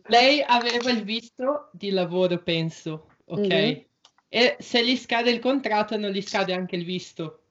Lei 0.09 0.43
aveva 0.43 0.91
il 0.91 1.03
visto 1.03 1.71
di 1.73 1.91
lavoro, 1.91 2.43
penso, 2.43 3.09
ok? 3.25 3.47
Mhm. 3.47 3.85
E 4.29 4.57
se 4.59 4.85
gli 4.85 4.97
scade 4.97 5.31
il 5.31 5.41
contratto, 5.41 5.97
non 5.97 6.11
gli 6.11 6.21
scade 6.21 6.53
anche 6.53 6.77
il 6.77 6.85
visto. 6.85 7.46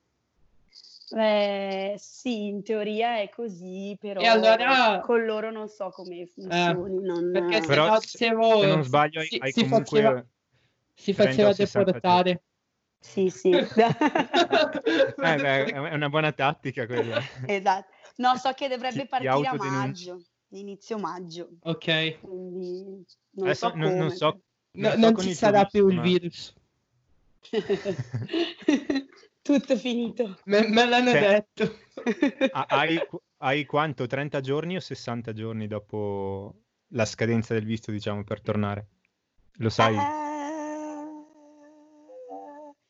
Eh, 1.09 1.93
sì, 1.97 2.47
in 2.47 2.63
teoria 2.63 3.19
è 3.19 3.29
così, 3.29 3.95
però 3.99 4.21
E 4.21 4.25
allora- 4.25 5.01
con 5.01 5.23
loro 5.23 5.51
non 5.51 5.67
so 5.67 5.89
come 5.91 6.25
funzioni. 6.25 6.99
non- 7.03 7.29
Perché 7.31 7.61
se 7.61 7.67
Però 7.67 7.87
no, 7.87 7.99
se- 7.99 8.07
dicevo, 8.11 8.59
Se 8.61 8.65
non 8.67 8.83
sbaglio, 8.83 9.21
si, 9.21 9.37
hai 9.39 9.51
si 9.51 9.61
comunque... 9.61 10.01
faceva, 10.01 10.25
si 10.95 11.13
faceva 11.13 11.49
a 11.49 11.53
60 11.53 11.91
deportare. 11.91 12.43
Sì, 12.99 13.29
sì. 13.29 13.51
Eh, 15.25 15.37
beh, 15.37 15.65
è 15.65 15.93
una 15.93 16.09
buona 16.09 16.31
tattica 16.31 16.85
quella. 16.87 17.19
Esatto. 17.45 17.91
No, 18.17 18.35
so 18.37 18.51
che 18.53 18.67
dovrebbe 18.67 19.01
ti 19.03 19.07
partire 19.07 19.47
a 19.47 19.53
maggio, 19.55 20.21
inizio 20.49 20.97
maggio, 20.97 21.49
Ok, 21.61 22.19
quindi 22.21 23.05
non 23.31 23.45
Adesso 23.47 23.69
so 23.69 23.75
non, 23.75 23.95
non 23.95 24.09
so... 24.11 24.39
No, 24.71 24.89
so 24.91 24.97
non 24.97 25.17
ci 25.17 25.33
sarà 25.33 25.65
più 25.65 25.87
il 25.87 25.95
ma- 25.95 26.01
virus. 26.01 26.53
Tutto 29.45 29.77
finito. 29.77 30.39
Me, 30.45 30.67
me 30.69 30.87
l'hanno 30.87 31.11
Cioè- 31.11 31.45
detto. 31.53 31.77
Ha- 32.51 32.65
Hai, 32.67 32.99
hai 33.37 33.63
quanto? 33.65 34.07
30 34.07 34.41
giorni 34.41 34.75
o 34.75 34.79
60 34.79 35.33
giorni 35.33 35.67
dopo 35.67 36.61
la 36.93 37.05
scadenza 37.05 37.53
del 37.53 37.63
visto, 37.63 37.91
diciamo, 37.91 38.23
per 38.23 38.41
tornare? 38.41 38.87
Lo 39.57 39.69
sai? 39.69 39.95
Eh, 39.95 39.99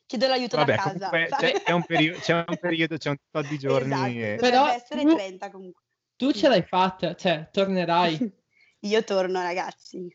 Chiedo 0.06 0.28
l'aiuto 0.28 0.56
Vabbè, 0.56 0.76
da 0.76 0.82
casa. 0.82 1.10
comunque 1.10 1.28
c'è, 1.38 1.62
c'è 1.62 1.72
un 1.74 1.84
periodo, 1.84 2.20
c'è 2.20 2.34
un 2.48 2.58
periodo, 2.62 2.98
c'è 2.98 3.10
un 3.10 3.16
tot 3.30 3.48
di 3.50 3.58
giorni. 3.58 3.92
Esatto, 3.92 4.10
e- 4.18 4.36
Però 4.40 4.68
essere 4.70 5.02
tu- 5.02 5.14
30 5.16 5.52
comunque. 5.52 5.82
Tu 6.16 6.32
ce 6.32 6.48
l'hai 6.48 6.64
fatta, 6.64 7.16
cioè, 7.16 7.50
tornerai. 7.52 8.18
Io 8.86 9.04
torno, 9.04 9.42
ragazzi. 9.42 10.08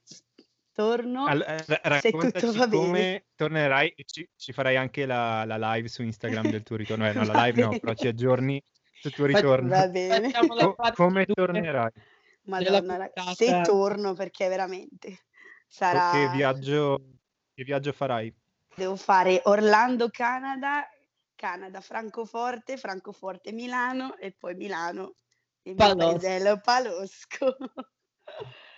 Torno. 0.73 1.27
All- 1.27 1.45
eh, 1.47 1.99
se 2.01 2.11
tutto 2.11 2.53
va 2.53 2.69
come 2.69 2.93
bene. 2.93 3.25
tornerai 3.35 3.93
e 3.97 4.05
ci, 4.05 4.29
ci 4.37 4.53
farai 4.53 4.77
anche 4.77 5.05
la, 5.05 5.45
la 5.45 5.75
live 5.75 5.89
su 5.89 6.03
Instagram 6.03 6.51
del 6.51 6.63
tuo 6.63 6.77
ritorno. 6.77 7.09
Eh, 7.09 7.13
no, 7.13 7.25
la 7.25 7.45
live 7.45 7.61
no, 7.61 7.69
però 7.79 7.95
ci 7.95 8.07
aggiorni 8.07 8.63
sul 9.01 9.13
tuo 9.13 9.27
ritorno. 9.27 9.69
Va 9.69 9.89
bene. 9.89 10.31
Co- 10.33 10.77
come 10.95 11.27
tornerai? 11.27 11.91
Madonna, 12.43 13.11
se 13.35 13.61
torno 13.63 14.15
perché 14.15 14.49
veramente 14.49 15.21
sarà... 15.67 16.11
Che 16.11 16.37
viaggio, 16.37 17.01
che 17.55 17.65
viaggio 17.65 17.93
farai? 17.93 18.35
Devo 18.75 18.97
fare 18.97 19.41
Orlando, 19.45 20.09
Canada, 20.09 20.89
Canada, 21.35 21.81
Francoforte, 21.81 22.77
Francoforte, 22.77 23.53
Milano 23.53 24.17
e 24.17 24.33
poi 24.33 24.55
Milano, 24.55 25.15
il 25.63 25.75
mio 25.75 25.95
Palosco. 25.95 26.11
paesello 26.11 26.61
Palosco. 26.61 27.57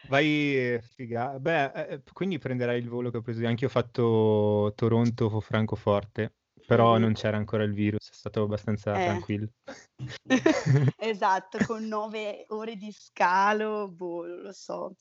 Vai, 0.04 0.26
eh, 0.74 0.80
figa. 0.82 1.38
Beh, 1.38 1.72
eh, 1.72 2.02
quindi 2.12 2.38
prenderai 2.38 2.78
il 2.78 2.88
volo 2.88 3.10
che 3.10 3.18
ho 3.18 3.22
preso 3.22 3.40
io. 3.40 3.48
Anche 3.48 3.62
io 3.64 3.68
ho 3.68 3.72
fatto 3.72 4.72
Toronto-Francoforte, 4.74 6.34
però 6.66 6.94
Mhm. 6.94 7.00
non 7.02 7.12
c'era 7.14 7.36
ancora 7.36 7.62
il 7.64 7.72
virus, 7.72 8.10
è 8.10 8.14
stato 8.14 8.42
abbastanza 8.42 8.98
Eh. 8.98 9.04
tranquillo. 9.04 9.48
esatto, 10.98 11.58
con 11.66 11.86
nove 11.86 12.44
ore 12.48 12.76
di 12.76 12.90
scalo, 12.92 13.88
boh, 13.88 14.26
non 14.26 14.40
lo 14.40 14.52
so. 14.52 14.94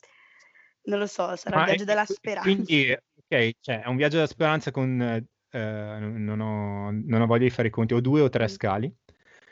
Non 0.83 0.99
lo 0.99 1.05
so, 1.07 1.35
sarà 1.35 1.57
Ma 1.57 1.61
il 1.61 1.65
viaggio 1.67 1.83
e- 1.83 1.85
della 1.85 2.05
speranza. 2.05 2.41
Quindi, 2.41 2.91
ok, 2.91 3.51
cioè, 3.59 3.81
è 3.83 3.87
un 3.87 3.95
viaggio 3.97 4.15
della 4.15 4.27
speranza 4.27 4.71
con... 4.71 4.99
eh, 5.01 5.25
non, 5.99 6.23
non 6.23 6.39
ho, 6.39 6.91
non 6.91 7.21
ho 7.21 7.25
voglia 7.25 7.43
di 7.43 7.49
fare 7.49 7.67
i 7.67 7.71
conti, 7.71 7.93
ho 7.93 8.01
due 8.01 8.21
o 8.21 8.29
tre 8.29 8.45
Mm. 8.45 8.47
scali. 8.47 8.95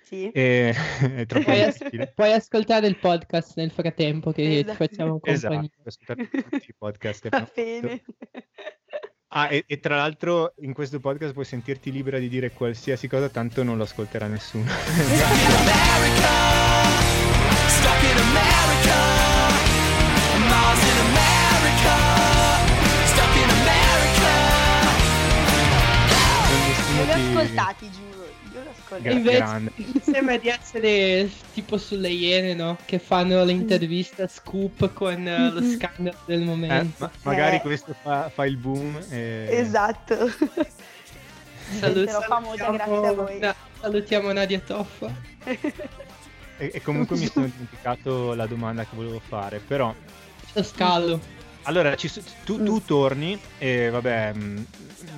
Sì. 0.10 0.30
E 0.32 0.74
è 1.16 1.26
troppo 1.28 1.46
Puoi, 1.46 1.62
as- 1.62 1.78
difficile. 1.78 2.12
puoi 2.16 2.32
ascoltare 2.34 2.88
il 2.88 2.98
podcast 2.98 3.56
nel 3.58 3.70
frattempo 3.70 4.32
che 4.32 4.42
ti 4.42 4.56
Esatto. 4.60 4.74
facciamo 4.74 5.20
Esatto, 5.24 5.54
compagnia. 5.54 5.78
ascoltare 5.86 6.30
tutti 6.30 6.66
i 6.70 6.76
podcast. 6.76 7.30
Va 7.30 7.38
fatto. 7.38 7.52
bene. 7.56 8.02
Ah, 9.32 9.52
e, 9.52 9.64
e 9.68 9.80
tra 9.80 9.96
l'altro 9.98 10.56
in 10.62 10.74
questo 10.74 11.00
podcast 11.00 11.34
puoi 11.34 11.46
sentirti 11.46 11.92
libera 11.92 12.18
di 12.18 12.28
dire 12.28 12.50
qualsiasi 12.50 13.08
cosa, 13.08 13.30
tanto 13.30 13.62
non 13.62 13.78
lo 13.78 13.84
ascolterà 13.84 14.26
nessuno. 14.26 14.64
America, 14.64 16.34
stuck 17.68 18.04
in 18.10 18.18
America, 18.18 18.98
Mars 20.50 20.82
in 20.90 20.98
America, 21.06 21.96
stuck 23.06 23.36
in 23.36 23.50
America. 23.62 24.34
Non 26.50 26.60
nessuno 26.66 26.98
Io 26.98 27.04
li 27.06 27.12
ho 27.12 27.14
ti- 27.14 27.20
ascoltati, 27.38 27.92
giuro. 27.92 28.09
Io 28.98 28.98
li 28.98 29.02
ho 29.02 29.02
ascoltati. 29.02 29.02
Gra- 29.04 29.12
Invece 29.12 29.38
grande. 29.38 29.72
mi 29.76 30.02
sembra 30.02 30.38
di 30.38 30.48
essere 30.50 31.30
tipo 31.54 31.78
sulle 31.78 32.10
Iene, 32.10 32.54
no? 32.54 32.78
Che 32.86 33.00
fanno 33.00 33.44
l'intervista 33.44 34.28
scoop 34.28 34.94
con 34.94 35.28
eh, 35.28 35.52
lo 35.52 35.62
scandalo 35.78 36.18
del 36.26 36.42
Eh, 36.42 36.46
momento. 36.46 36.94
ma- 36.98 37.12
magari 37.24 37.58
Eh. 37.58 37.62
questo 37.62 37.96
fa, 38.02 38.30
fa 38.34 38.46
il 38.46 38.58
boom. 38.58 39.00
E... 39.10 39.48
Esatto. 39.52 40.16
Salut- 41.80 43.14
voi. 43.16 43.40
Na- 43.40 43.56
salutiamo 43.80 44.32
Nadia 44.32 44.60
Toffa. 44.60 45.14
E, 46.58 46.72
e 46.74 46.82
comunque 46.82 47.16
mi 47.16 47.28
sono 47.28 47.46
dimenticato 47.46 48.34
la 48.34 48.46
domanda 48.48 48.84
che 48.84 48.96
volevo 48.96 49.22
fare, 49.26 49.60
però... 49.60 49.94
Lo 50.54 50.64
scallo. 50.64 51.20
Allora, 51.64 51.96
ci 51.96 52.12
tu, 52.46 52.64
tu 52.64 52.84
torni 52.84 53.40
e 53.58 53.90
vabbè, 53.90 54.34
mh, 54.34 54.66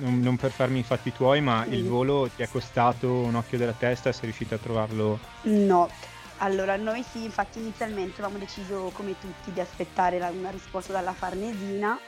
non, 0.00 0.20
non 0.20 0.36
per 0.36 0.50
farmi 0.50 0.80
i 0.80 0.82
fatti 0.82 1.12
tuoi, 1.12 1.40
ma 1.40 1.64
il 1.68 1.84
Mm. 1.84 1.88
volo 1.88 2.28
ti 2.34 2.42
è 2.42 2.48
costato 2.48 3.08
un 3.10 3.34
occhio 3.36 3.56
della 3.58 3.72
testa 3.72 4.12
sei 4.12 4.24
riuscito 4.24 4.54
a 4.54 4.58
trovarlo... 4.58 5.18
No, 5.42 5.88
allora 6.38 6.76
noi 6.76 7.04
sì, 7.10 7.24
infatti 7.24 7.58
inizialmente 7.60 8.20
avevamo 8.20 8.38
deciso 8.38 8.90
come 8.94 9.14
tutti 9.18 9.52
di 9.52 9.60
aspettare 9.60 10.18
la- 10.18 10.30
una 10.30 10.50
risposta 10.50 10.92
dalla 10.92 11.12
Farnesina, 11.14 11.98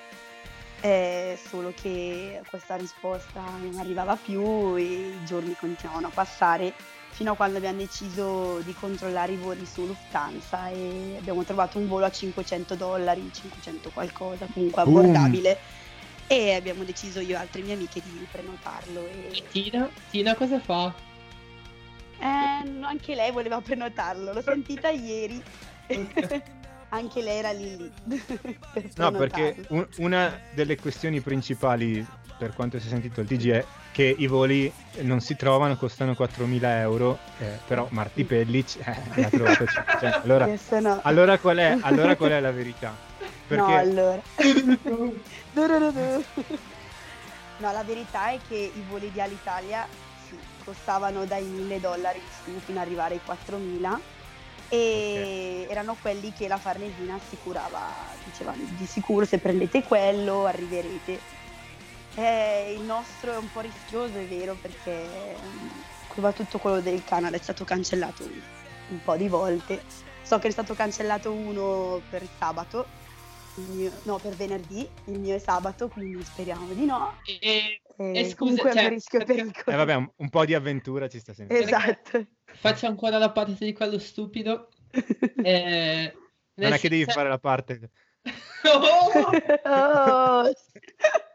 eh, 0.80 1.38
solo 1.48 1.72
che 1.80 2.42
questa 2.50 2.76
risposta 2.76 3.40
non 3.40 3.76
arrivava 3.78 4.16
più 4.16 4.76
e 4.76 4.82
i 4.82 5.24
giorni 5.24 5.54
continuavano 5.59 6.09
a 6.09 6.11
passare 6.12 6.74
fino 7.14 7.33
a 7.33 7.37
quando 7.37 7.59
abbiamo 7.59 7.79
deciso 7.79 8.59
di 8.64 8.74
controllare 8.74 9.33
i 9.33 9.37
voli 9.37 9.64
su 9.64 9.87
Lufthansa 9.87 10.68
e 10.70 11.14
abbiamo 11.16 11.44
trovato 11.44 11.79
un 11.79 11.87
volo 11.87 12.05
a 12.07 12.11
500 12.11 12.74
dollari, 12.74 13.31
500 13.33 13.90
qualcosa, 13.90 14.46
comunque 14.53 14.83
Boom. 14.83 14.96
abbordabile 14.96 15.59
e 16.27 16.55
abbiamo 16.55 16.83
deciso 16.83 17.20
io 17.20 17.37
e 17.37 17.38
altre 17.38 17.62
mie 17.62 17.74
amiche 17.74 18.00
di 18.03 18.27
prenotarlo 18.31 19.07
e 19.07 19.44
Tina? 19.50 19.88
Tina 20.11 20.35
cosa 20.35 20.59
fa? 20.59 20.92
eh, 22.18 22.68
no, 22.68 22.87
anche 22.88 23.14
lei 23.14 23.31
voleva 23.31 23.61
prenotarlo, 23.61 24.33
l'ho 24.33 24.42
sentita 24.42 24.88
ieri. 24.90 25.40
Anche 26.90 27.22
lei 27.22 27.38
era 27.38 27.50
lì 27.50 27.77
lì. 27.77 27.92
per 28.72 28.90
No, 28.96 29.11
perché 29.11 29.64
un- 29.70 29.87
una 29.96 30.38
delle 30.55 30.77
questioni 30.77 31.20
principali 31.20 32.07
per 32.37 32.53
quanto 32.55 32.79
si 32.79 32.87
è 32.87 32.90
sentito 32.90 33.20
il 33.20 33.27
TG 33.27 33.51
è 33.51 33.64
che 33.92 34.14
i 34.16 34.27
voli 34.27 34.73
non 35.03 35.20
si 35.20 35.37
trovano, 35.37 35.77
costano 35.77 36.12
4.000 36.12 36.64
euro, 36.81 37.18
eh, 37.38 37.59
però 37.66 37.87
Marti 37.90 38.25
Pellic 38.25 38.77
eh, 38.85 38.97
l'ha 39.20 39.29
trovato 39.29 39.62
a 39.62 39.66
500. 39.66 40.20
Allora, 40.25 40.44
Adesso 40.44 40.81
no. 40.81 41.01
allora, 41.03 41.38
qual 41.38 41.59
è, 41.59 41.79
allora 41.81 42.16
qual 42.16 42.31
è 42.33 42.40
la 42.40 42.51
verità? 42.53 42.94
Perché 43.47 43.62
No, 45.53 45.62
allora. 45.62 46.23
No, 47.59 47.73
la 47.73 47.85
verità 47.85 48.31
è 48.31 48.38
che 48.49 48.73
i 48.75 48.85
voli 48.88 49.12
di 49.12 49.20
Alitalia 49.20 49.87
sì, 50.29 50.37
costavano 50.64 51.25
dai 51.25 51.44
1000 51.44 51.81
dollari 51.81 52.20
fino 52.64 52.81
ad 52.81 52.87
arrivare 52.87 53.14
ai 53.14 53.20
4000 53.25 54.01
e 54.68 55.66
erano 55.68 55.97
quelli 56.01 56.33
che 56.33 56.49
la 56.49 56.57
Farnesina 56.57 57.14
assicurava, 57.14 57.81
diceva 58.25 58.53
di 58.57 58.87
sicuro 58.87 59.25
se 59.25 59.38
prendete 59.38 59.85
quello 59.85 60.47
arriverete. 60.47 61.42
Eh, 62.16 62.74
il 62.77 62.83
nostro 62.83 63.33
è 63.33 63.37
un 63.37 63.50
po' 63.50 63.61
rischioso, 63.61 64.18
è 64.18 64.24
vero, 64.24 64.57
perché 64.61 65.35
mm, 65.40 65.68
soprattutto 66.14 66.59
quello 66.59 66.81
del 66.81 67.03
Canada 67.05 67.37
è 67.37 67.40
stato 67.40 67.64
cancellato 67.64 68.22
un, 68.24 68.40
un 68.90 69.03
po' 69.03 69.16
di 69.16 69.29
volte. 69.29 69.83
So 70.22 70.38
che 70.38 70.48
è 70.48 70.50
stato 70.50 70.74
cancellato 70.74 71.33
uno 71.33 72.00
per 72.09 72.27
sabato, 72.38 72.87
il 73.57 73.64
mio- 73.70 73.92
no, 74.05 74.18
per 74.18 74.35
venerdì, 74.35 74.88
il 75.07 75.18
mio 75.18 75.35
è 75.35 75.38
sabato, 75.38 75.88
quindi 75.88 76.22
speriamo 76.24 76.72
di 76.72 76.85
no. 76.87 77.18
E, 77.40 77.81
E 77.96 78.18
E 78.18 78.24
scusa, 78.24 78.37
comunque 78.37 78.70
è 78.70 78.72
cioè, 78.74 78.83
un 78.85 78.88
rischio 78.90 79.20
e 79.20 79.24
perché- 79.24 79.42
pericolo. 79.42 79.77
eh, 79.77 79.79
vabbè, 79.79 79.94
un, 79.94 80.11
un 80.16 80.29
po' 80.31 80.44
di 80.44 80.55
avventura 80.55 81.09
ci 81.09 81.18
sta 81.18 81.35
sempre. 81.35 81.59
Esatto. 81.59 82.27
faccio 82.44 82.87
ancora 82.87 83.18
la 83.18 83.31
parte 83.31 83.64
di 83.64 83.72
quello 83.72 83.98
stupido. 83.98 84.68
Eh, 85.44 86.14
Non 86.55 86.72
è 86.72 86.79
che 86.79 86.88
devi 86.88 87.05
fare 87.05 87.29
la 87.29 87.38
parte. 87.38 87.90
Oh! 88.64 89.11
Oh, 89.66 90.50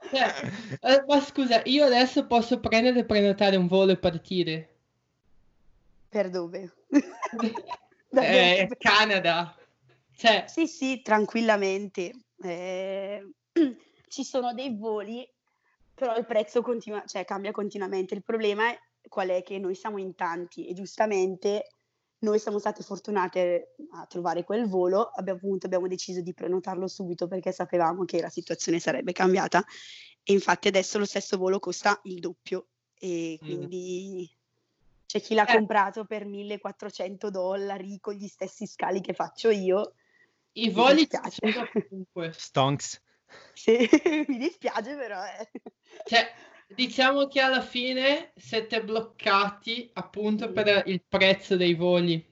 Cioè, 0.10 1.04
ma 1.08 1.22
scusa, 1.22 1.62
io 1.66 1.86
adesso 1.86 2.26
posso 2.26 2.60
prendere 2.60 3.00
e 3.00 3.06
prenotare 3.06 3.56
un 3.56 3.68
volo 3.68 3.92
e 3.92 3.98
partire. 3.98 4.70
per 6.10 6.30
dove? 6.32 6.74
Eh, 8.12 8.68
Canada. 8.78 9.56
Cioè, 10.16 10.46
Sì, 10.48 10.68
sì, 10.68 11.02
tranquillamente. 11.02 12.12
Eh, 12.42 13.30
ci 14.08 14.24
sono 14.24 14.54
dei 14.54 14.76
voli, 14.76 15.28
però 15.94 16.18
il 16.18 16.26
prezzo 16.26 16.62
continua, 16.62 17.04
cioè, 17.06 17.24
cambia 17.24 17.52
continuamente. 17.52 18.16
Il 18.16 18.24
problema 18.24 18.70
è 18.70 18.80
qual 19.08 19.30
è 19.30 19.44
che 19.44 19.60
noi 19.60 19.76
siamo 19.76 19.98
in 20.00 20.16
tanti 20.16 20.68
e 20.68 20.74
giustamente 20.74 21.68
noi 22.20 22.40
siamo 22.40 22.60
state 22.60 22.84
fortunate 22.84 23.76
a 23.94 24.06
trovare 24.06 24.44
quel 24.44 24.68
volo, 24.68 25.04
abbiamo, 25.16 25.40
appunto, 25.40 25.66
abbiamo 25.66 25.88
deciso 25.88 26.22
di 26.22 26.34
prenotarlo 26.34 26.88
subito 26.88 27.28
perché 27.28 27.52
sapevamo 27.52 28.04
che 28.06 28.20
la 28.22 28.30
situazione 28.30 28.80
sarebbe 28.80 29.12
cambiata 29.14 29.64
e 30.24 30.34
infatti 30.34 30.68
adesso 30.68 30.98
lo 30.98 31.06
stesso 31.06 31.38
volo 31.38 31.60
costa 31.60 32.00
il 32.04 32.20
doppio 32.20 32.68
e 33.00 33.40
Mm. 33.42 33.46
quindi 33.46 34.30
c'è 35.06 35.22
chi 35.22 35.34
l'ha 35.34 35.46
Eh. 35.48 35.54
comprato 35.56 36.04
per 36.06 36.26
1400 36.26 37.30
dollari 37.30 38.00
con 38.00 38.14
gli 38.14 38.28
stessi 38.28 38.68
scali 38.68 39.00
che 39.02 39.14
faccio 39.14 39.50
io. 39.50 39.94
i 40.54 40.68
Mi 40.68 40.74
voli 40.74 41.08
comunque. 41.90 42.34
Stonks. 42.36 43.02
Sì, 43.54 43.78
mi 44.28 44.38
dispiace 44.38 44.96
però. 44.96 45.24
eh. 45.24 45.50
Cioè, 46.06 46.32
diciamo 46.76 47.28
che 47.28 47.40
alla 47.42 47.62
fine 47.62 48.32
siete 48.36 48.84
bloccati 48.84 49.90
appunto 49.94 50.52
per 50.52 50.84
il 50.88 51.04
prezzo 51.08 51.56
dei 51.56 51.74
voli, 51.74 52.24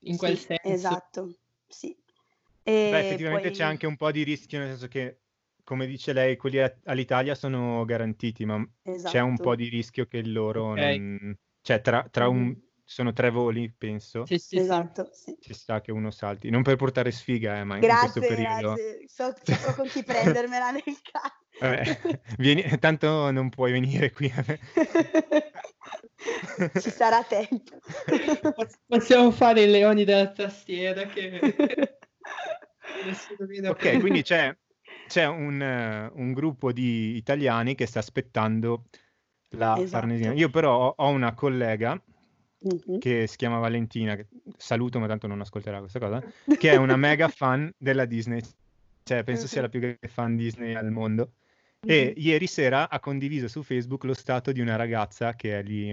in 0.00 0.16
quel 0.16 0.36
Sì, 0.36 0.46
senso. 0.46 0.72
Esatto, 0.74 1.34
sì. 1.68 1.96
Beh, 2.88 2.98
E 2.98 3.00
effettivamente 3.00 3.48
poi- 3.48 3.56
c'è 3.56 3.64
anche 3.64 3.86
un 3.86 3.96
po' 3.96 4.10
di 4.10 4.22
rischio, 4.22 4.58
nel 4.58 4.68
senso 4.70 4.88
che, 4.88 5.20
come 5.64 5.86
dice 5.86 6.12
lei, 6.12 6.36
quelli 6.36 6.58
a- 6.60 6.74
all'Italia 6.84 7.34
sono 7.34 7.84
garantiti, 7.84 8.44
ma 8.44 8.64
c'è 9.02 9.20
un 9.20 9.32
esatto. 9.32 9.42
po' 9.42 9.54
di 9.56 9.68
rischio 9.68 10.06
che 10.06 10.22
loro 10.24 10.70
Ok. 10.70 10.76
non... 10.76 11.36
Cioè, 11.60 11.80
tra, 11.80 12.06
tra 12.10 12.28
un, 12.28 12.46
Mm. 12.48 12.52
Sono 12.84 13.12
tre 13.12 13.30
voli, 13.30 13.72
penso. 13.76 14.26
Sì, 14.26 14.38
sì. 14.38 14.56
Esatto, 14.58 15.08
sì. 15.12 15.36
Ci 15.40 15.54
sta 15.54 15.80
che 15.80 15.92
uno 15.92 16.10
salti. 16.10 16.50
Non 16.50 16.62
per 16.62 16.76
portare 16.76 17.10
sfiga, 17.10 17.58
eh, 17.58 17.64
ma 17.64 17.76
in 17.76 17.80
questo 17.80 18.20
Grazie, 18.20 18.34
periodo. 18.34 18.74
grazie. 18.74 19.08
So, 19.08 19.34
so 19.42 19.74
con 19.74 19.88
chi 19.88 20.02
prendermela 20.02 20.70
nel 20.70 20.82
caso. 20.82 21.40
Eh, 21.60 22.20
vieni- 22.38 22.78
tanto 22.78 23.30
non 23.30 23.48
puoi 23.48 23.72
venire 23.72 24.10
qui. 24.12 24.32
Ci 26.80 26.90
sarà 26.90 27.22
tempo. 27.24 27.78
Poss- 28.54 28.78
Possiamo 28.86 29.30
fare 29.30 29.62
i 29.62 29.70
leoni 29.70 30.04
della 30.04 30.30
tastiera 30.30 31.04
che... 31.06 31.98
Ok, 33.68 33.98
quindi 34.00 34.22
c'è, 34.22 34.56
c'è 35.06 35.26
un, 35.26 35.60
eh, 35.60 36.10
un 36.14 36.32
gruppo 36.32 36.72
di 36.72 37.16
italiani 37.16 37.74
che 37.74 37.86
sta 37.86 37.98
aspettando 37.98 38.84
la 39.50 39.74
Esatto. 39.74 39.86
Farnesina. 39.88 40.32
Io 40.32 40.50
però 40.50 40.76
ho, 40.88 40.94
ho 40.96 41.08
una 41.08 41.34
collega 41.34 42.00
Che 42.98 43.26
si 43.26 43.36
chiama 43.36 43.58
Valentina, 43.58 44.14
che 44.14 44.26
saluto 44.56 44.98
ma 44.98 45.06
tanto 45.06 45.26
non 45.26 45.40
ascolterà 45.40 45.80
questa 45.80 45.98
cosa, 45.98 46.22
che 46.58 46.70
è 46.70 46.76
una 46.76 46.96
mega 46.96 47.28
fan 47.28 47.72
della 47.76 48.04
Disney, 48.04 48.40
cioè 49.02 49.24
penso 49.24 49.46
sia 49.46 49.62
la 49.62 49.68
più 49.68 49.80
grande 49.80 50.08
fan 50.08 50.36
Disney 50.36 50.74
al 50.74 50.90
mondo. 50.90 51.32
E 51.84 52.14
ieri 52.16 52.46
sera 52.46 52.88
ha 52.88 53.00
condiviso 53.00 53.48
su 53.48 53.62
Facebook 53.64 54.04
lo 54.04 54.14
stato 54.14 54.52
di 54.52 54.60
una 54.60 54.76
ragazza 54.76 55.34
che 55.34 55.58
è 55.58 55.62
lì, 55.62 55.92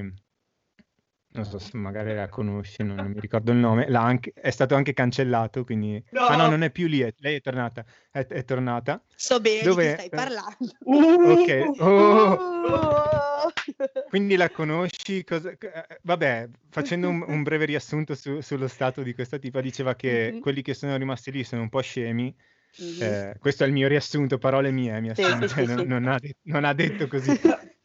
non 1.31 1.45
so 1.45 1.59
se 1.59 1.77
magari 1.77 2.13
la 2.15 2.27
conosci, 2.27 2.83
non, 2.83 2.95
non 2.95 3.11
mi 3.11 3.19
ricordo 3.19 3.51
il 3.51 3.57
nome, 3.57 3.85
anche- 3.85 4.31
è 4.33 4.49
stato 4.49 4.75
anche 4.75 4.93
cancellato, 4.93 5.63
quindi... 5.63 6.03
No! 6.11 6.25
Ah 6.25 6.35
no, 6.35 6.47
non 6.47 6.63
è 6.63 6.71
più 6.71 6.87
lì, 6.87 7.01
è- 7.01 7.13
lei 7.19 7.35
è 7.35 7.41
tornata, 7.41 7.85
è, 8.11 8.25
è 8.25 8.43
tornata. 8.43 9.01
So 9.15 9.39
bene 9.39 9.63
Dove- 9.63 9.93
stai 9.93 10.09
parlando. 10.09 10.55
Ok, 10.83 11.79
oh! 11.79 12.33
Oh! 12.33 13.51
Quindi 14.09 14.35
la 14.35 14.49
conosci? 14.49 15.23
cosa- 15.23 15.51
eh, 15.51 15.99
Vabbè, 16.01 16.49
facendo 16.69 17.09
un, 17.09 17.23
un 17.27 17.43
breve 17.43 17.65
riassunto 17.65 18.15
su- 18.15 18.41
sullo 18.41 18.67
stato 18.67 19.03
di 19.03 19.13
questa 19.13 19.37
tipa, 19.37 19.61
diceva 19.61 19.93
che 19.95 20.31
Mhm. 20.33 20.39
quelli 20.39 20.61
che 20.63 20.73
sono 20.73 20.97
rimasti 20.97 21.31
lì 21.31 21.43
sono 21.43 21.61
un 21.61 21.69
po' 21.69 21.81
scemi. 21.81 22.35
Mhm. 22.77 23.01
eh, 23.01 23.35
questo 23.39 23.63
è 23.63 23.67
il 23.67 23.73
mio 23.73 23.87
riassunto, 23.87 24.37
parole 24.37 24.71
mie, 24.71 24.99
mi 25.01 25.13
Sì, 25.13 25.23
sì, 25.23 25.47
cioè, 25.47 25.65
sì, 25.65 25.73
non, 25.73 25.85
non 25.87 26.07
ha, 26.07 26.19
non 26.43 26.63
ha 26.65 26.73
detto 26.73 27.07
così. 27.07 27.29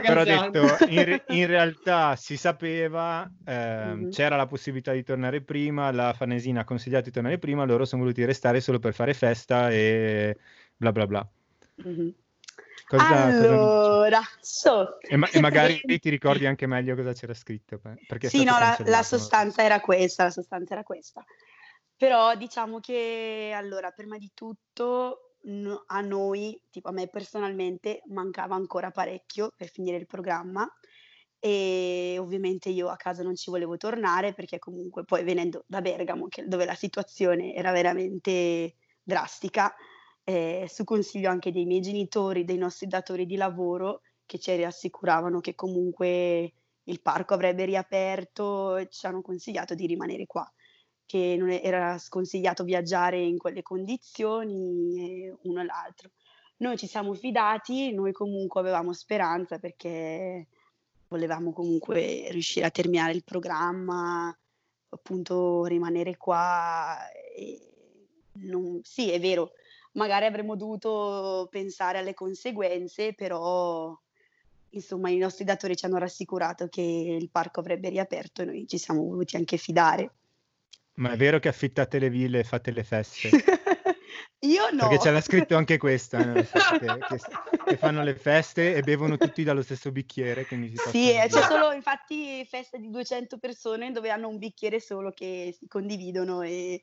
Però 0.00 0.24
detto, 0.24 0.60
in, 0.88 1.04
re- 1.04 1.22
in 1.28 1.46
realtà 1.46 2.16
si 2.16 2.36
sapeva, 2.36 3.30
ehm, 3.44 4.00
Mhm. 4.00 4.10
c'era 4.10 4.36
la 4.36 4.46
possibilità 4.46 4.92
di 4.92 5.02
tornare 5.02 5.42
prima, 5.42 5.92
la 5.92 6.12
Farnesina 6.14 6.60
ha 6.60 6.64
consigliato 6.64 7.04
di 7.04 7.10
tornare 7.10 7.38
prima, 7.38 7.64
loro 7.64 7.84
sono 7.84 8.02
voluti 8.02 8.24
restare 8.24 8.60
solo 8.60 8.78
per 8.78 8.94
fare 8.94 9.12
festa 9.12 9.70
e 9.70 10.36
bla 10.76 10.92
bla 10.92 11.06
bla. 11.06 11.28
Mhm. 11.76 12.14
Cosa, 12.86 13.32
cosa 13.36 13.54
allora, 13.54 14.20
so. 14.40 14.98
E, 15.00 15.16
ma- 15.16 15.28
e 15.30 15.40
magari 15.40 15.80
ti 16.00 16.08
ricordi 16.08 16.46
anche 16.46 16.66
meglio 16.66 16.96
cosa 16.96 17.12
c'era 17.12 17.34
scritto. 17.34 17.80
Sì, 18.20 18.44
no, 18.44 18.58
la, 18.58 18.76
la 18.86 19.02
sostanza 19.02 19.62
era 19.62 19.80
questa, 19.80 20.24
la 20.24 20.30
sostanza 20.30 20.72
era 20.72 20.82
questa. 20.82 21.24
Però 21.96 22.34
diciamo 22.34 22.80
che, 22.80 23.52
allora, 23.54 23.90
prima 23.90 24.16
di 24.16 24.30
tutto, 24.34 25.29
no- 25.42 25.82
a 25.86 26.00
noi, 26.00 26.60
tipo 26.70 26.88
a 26.88 26.92
me 26.92 27.08
personalmente, 27.08 28.02
mancava 28.08 28.54
ancora 28.54 28.90
parecchio 28.90 29.50
per 29.56 29.68
finire 29.68 29.96
il 29.96 30.06
programma 30.06 30.68
e 31.38 32.16
ovviamente 32.18 32.68
io 32.68 32.88
a 32.88 32.96
casa 32.96 33.22
non 33.22 33.34
ci 33.34 33.50
volevo 33.50 33.76
tornare 33.76 34.34
perché 34.34 34.58
comunque 34.58 35.04
poi 35.04 35.24
venendo 35.24 35.64
da 35.66 35.80
Bergamo, 35.80 36.26
che- 36.28 36.46
dove 36.46 36.64
la 36.66 36.74
situazione 36.74 37.54
era 37.54 37.72
veramente 37.72 38.76
drastica, 39.02 39.74
eh, 40.24 40.66
su 40.68 40.84
consiglio 40.84 41.30
anche 41.30 41.50
dei 41.50 41.64
miei 41.64 41.80
genitori, 41.80 42.44
dei 42.44 42.58
nostri 42.58 42.86
datori 42.86 43.24
di 43.26 43.36
lavoro, 43.36 44.02
che 44.26 44.38
ci 44.38 44.54
rassicuravano 44.62 45.40
che 45.40 45.54
comunque 45.54 46.52
il 46.84 47.00
parco 47.02 47.34
avrebbe 47.34 47.64
riaperto 47.64 48.86
ci 48.88 49.06
hanno 49.06 49.22
consigliato 49.22 49.74
di 49.74 49.86
rimanere 49.86 50.26
qua, 50.26 50.48
che 51.10 51.34
non 51.36 51.50
era 51.50 51.98
sconsigliato 51.98 52.62
viaggiare 52.62 53.18
in 53.18 53.36
quelle 53.36 53.62
condizioni 53.62 55.24
e 55.24 55.36
uno 55.42 55.60
e 55.60 55.64
l'altro. 55.64 56.10
Noi 56.58 56.76
ci 56.78 56.86
siamo 56.86 57.14
fidati, 57.14 57.92
noi 57.92 58.12
comunque 58.12 58.60
avevamo 58.60 58.92
speranza 58.92 59.58
perché 59.58 60.46
volevamo 61.08 61.52
comunque 61.52 62.28
riuscire 62.30 62.66
a 62.66 62.70
terminare 62.70 63.10
il 63.10 63.24
programma, 63.24 64.32
appunto 64.90 65.64
rimanere 65.64 66.16
qua. 66.16 66.96
Non- 68.34 68.78
sì, 68.84 69.10
è 69.10 69.18
vero, 69.18 69.54
magari 69.94 70.26
avremmo 70.26 70.54
dovuto 70.54 71.48
pensare 71.50 71.98
alle 71.98 72.14
conseguenze, 72.14 73.14
però 73.14 73.98
insomma 74.68 75.10
i 75.10 75.18
nostri 75.18 75.42
datori 75.44 75.74
ci 75.74 75.86
hanno 75.86 75.98
rassicurato 75.98 76.68
che 76.68 76.82
il 76.82 77.30
parco 77.30 77.58
avrebbe 77.58 77.88
riaperto 77.88 78.42
e 78.42 78.44
noi 78.44 78.68
ci 78.68 78.78
siamo 78.78 79.02
voluti 79.02 79.34
anche 79.34 79.56
fidare. 79.56 80.12
Ma 81.00 81.12
è 81.12 81.16
vero 81.16 81.38
che 81.38 81.48
affittate 81.48 81.98
le 81.98 82.10
ville 82.10 82.40
e 82.40 82.44
fate 82.44 82.72
le 82.72 82.84
feste? 82.84 83.30
Io 84.40 84.70
no. 84.70 84.88
Perché 84.88 84.98
c'era 84.98 85.20
scritto 85.22 85.56
anche 85.56 85.78
questa, 85.78 86.22
no? 86.22 86.34
che, 86.34 86.46
che- 87.08 87.20
che 87.66 87.76
fanno 87.78 88.02
le 88.02 88.14
feste 88.14 88.74
e 88.74 88.82
bevono 88.82 89.16
tutti 89.16 89.42
dallo 89.42 89.62
stesso 89.62 89.90
bicchiere. 89.92 90.46
Sì, 90.90 91.12
eh, 91.12 91.26
c'è 91.28 91.42
solo 91.42 91.72
infatti 91.72 92.44
feste 92.44 92.78
di 92.78 92.90
200 92.90 93.38
persone 93.38 93.92
dove 93.92 94.10
hanno 94.10 94.28
un 94.28 94.36
bicchiere 94.36 94.78
solo 94.78 95.10
che 95.12 95.54
si 95.58 95.66
condividono 95.66 96.42
e... 96.42 96.82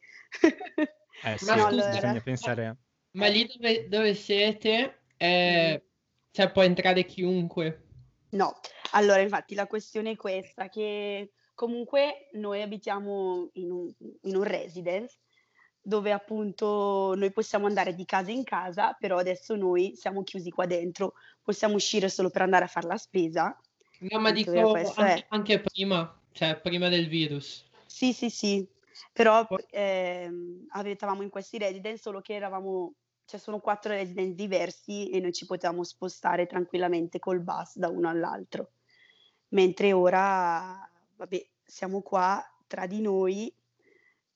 Eh 1.24 1.38
sì, 1.38 1.46
Ma 1.46 1.56
no, 1.56 1.70
scusa, 1.70 1.90
bisogna 1.90 2.22
pensare 2.22 2.66
a... 2.66 2.76
Ma 3.12 3.28
lì 3.28 3.46
dove, 3.46 3.88
dove 3.88 4.14
siete, 4.16 5.02
eh, 5.18 5.84
cioè 6.32 6.52
può 6.52 6.64
entrare 6.64 7.06
chiunque. 7.06 7.84
No, 8.32 8.60
allora 8.92 9.20
infatti 9.20 9.54
la 9.56 9.68
questione 9.68 10.12
è 10.12 10.16
questa, 10.16 10.70
che 10.70 11.32
comunque 11.58 12.30
noi 12.34 12.62
abitiamo 12.62 13.50
in 13.54 13.72
un, 13.72 13.92
in 14.22 14.36
un 14.36 14.44
residence 14.44 15.18
dove 15.82 16.12
appunto 16.12 17.16
noi 17.16 17.32
possiamo 17.32 17.66
andare 17.66 17.96
di 17.96 18.06
casa 18.06 18.30
in 18.30 18.44
casa, 18.44 18.94
però 18.94 19.18
adesso 19.18 19.56
noi 19.56 19.96
siamo 19.96 20.22
chiusi 20.22 20.52
qua 20.52 20.68
dentro, 20.68 21.14
possiamo 21.42 21.74
uscire 21.74 22.10
solo 22.10 22.30
per 22.30 22.44
andare 22.44 22.66
a 22.66 22.68
fare 22.68 22.86
la 22.86 22.98
spesa. 22.98 23.60
No, 24.02 24.20
ma 24.20 24.32
dico 24.32 24.52
anche, 24.74 25.26
anche 25.30 25.60
prima, 25.62 26.22
cioè 26.32 26.60
prima 26.60 26.90
del 26.90 27.08
virus. 27.08 27.66
Sì, 27.88 28.14
sì, 28.14 28.30
sì, 28.30 28.70
però 29.12 29.48
ehm, 29.72 30.68
abitavamo 30.70 31.24
in 31.24 31.30
questi 31.30 31.58
residence, 31.58 32.02
solo 32.04 32.22
che 32.22 32.36
eravamo, 32.36 32.94
cioè 33.26 33.40
sono 33.40 33.60
quattro 33.60 33.94
residence 33.94 34.36
diversi 34.36 35.10
e 35.10 35.20
noi 35.20 35.34
ci 35.34 35.48
potevamo 35.48 35.84
spostare 35.84 36.46
tranquillamente 36.46 37.18
col 37.18 37.40
bus 37.40 37.78
da 37.78 37.88
uno 37.88 38.10
all'altro. 38.10 38.74
Mentre 39.50 39.94
ora, 39.94 40.88
vabbè, 41.18 41.46
siamo 41.64 42.02
qua 42.02 42.42
tra 42.68 42.86
di 42.88 43.02
noi. 43.02 43.54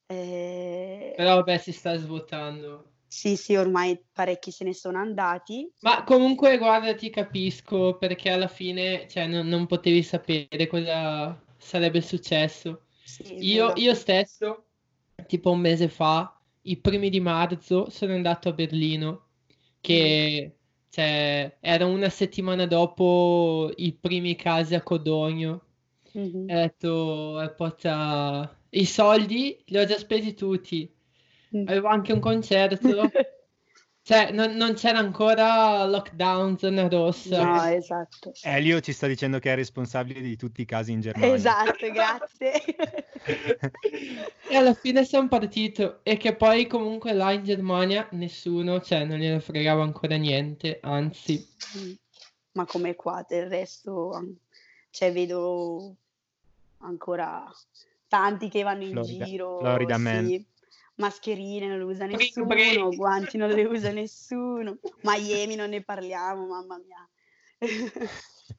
eh, 0.07 1.15
Però 1.15 1.35
vabbè, 1.35 1.57
si 1.57 1.71
sta 1.71 1.95
svuotando. 1.95 2.91
sì, 3.07 3.35
sì, 3.37 3.55
ormai 3.55 4.03
parecchi 4.11 4.49
se 4.49 4.63
ne 4.63 4.73
sono 4.73 4.97
andati. 4.97 5.71
Ma 5.79 6.03
comunque, 6.03 6.57
guarda, 6.59 6.93
ti 6.93 7.09
capisco 7.09 7.97
perché 7.97 8.29
alla 8.29 8.47
fine, 8.47 9.07
cioè, 9.09 9.25
non, 9.27 9.47
non 9.47 9.65
potevi 9.65 10.03
sapere 10.03 10.67
cosa 10.67 11.43
sarebbe 11.57 12.01
successo. 12.01 12.85
Sì, 13.03 13.35
Io, 13.39 13.73
io 13.75 13.95
stesso, 13.95 14.67
tipo 15.25 15.49
un 15.51 15.59
mese 15.59 15.89
fa, 15.89 16.39
i 16.63 16.77
primi 16.77 17.09
di 17.09 17.19
marzo, 17.19 17.89
sono 17.89 18.13
andato 18.13 18.49
a 18.49 18.53
Berlino, 18.53 19.29
che 19.81 20.57
cioè, 20.89 21.57
era 21.59 21.85
una 21.87 22.09
settimana 22.09 22.67
dopo 22.67 23.71
i 23.77 23.93
primi 23.93 24.35
casi 24.35 24.75
a 24.75 24.83
Codogno. 24.83 25.65
Mhm. 26.13 26.49
E 26.49 26.55
ho 26.55 26.59
detto, 26.59 27.41
eh, 27.41 27.49
porta... 27.51 28.57
i 28.69 28.85
soldi 28.85 29.61
li 29.65 29.77
ho 29.77 29.85
già 29.85 29.97
spesi 29.97 30.33
tutti. 30.33 30.89
Mm. 31.55 31.67
Avevo 31.67 31.87
anche 31.87 32.13
un 32.13 32.19
concerto. 32.19 32.79
Cioè, 34.03 34.31
non, 34.31 34.55
non 34.55 34.73
c'era 34.73 34.97
ancora 34.97 35.85
lockdown, 35.85 36.57
zona 36.57 36.87
rossa. 36.87 37.43
No, 37.43 37.63
esatto. 37.65 38.31
Elio 38.41 38.79
ci 38.79 38.93
sta 38.93 39.05
dicendo 39.05 39.37
che 39.37 39.51
è 39.51 39.55
responsabile 39.55 40.21
di 40.21 40.35
tutti 40.35 40.61
i 40.61 40.65
casi 40.65 40.91
in 40.91 41.01
Germania. 41.01 41.35
Esatto, 41.35 41.91
grazie. 41.91 42.51
E 44.49 44.55
alla 44.55 44.73
fine 44.73 45.05
sono 45.05 45.27
partito. 45.27 45.99
E 46.01 46.17
che 46.17 46.35
poi 46.35 46.65
comunque 46.65 47.13
là 47.13 47.31
in 47.31 47.43
Germania 47.43 48.07
nessuno, 48.13 48.81
cioè, 48.81 49.05
non 49.05 49.19
gliene 49.19 49.39
fregava 49.39 49.83
ancora 49.83 50.15
niente. 50.15 50.79
Anzi, 50.81 51.47
Mm. 51.77 51.91
Ma 52.53 52.65
come 52.65 52.95
qua, 52.95 53.25
del 53.25 53.47
resto, 53.47 54.35
cioè, 54.91 55.11
vedo 55.11 55.95
ancora 56.79 57.49
tanti 58.07 58.49
che 58.49 58.61
vanno 58.63 58.83
in 58.83 58.91
Florida- 58.91 59.25
giro, 59.25 59.57
Florida 59.59 59.97
man. 59.97 60.25
sì, 60.27 60.45
mascherine 60.95 61.67
non 61.67 61.77
le 61.79 61.83
usa 61.83 62.05
nessuno, 62.05 62.45
guanti 62.95 63.37
non 63.37 63.49
le 63.49 63.63
usa 63.63 63.91
nessuno, 63.91 64.77
Miami 65.01 65.55
non 65.55 65.69
ne 65.69 65.81
parliamo, 65.81 66.45
mamma 66.45 66.77
mia. 66.77 67.09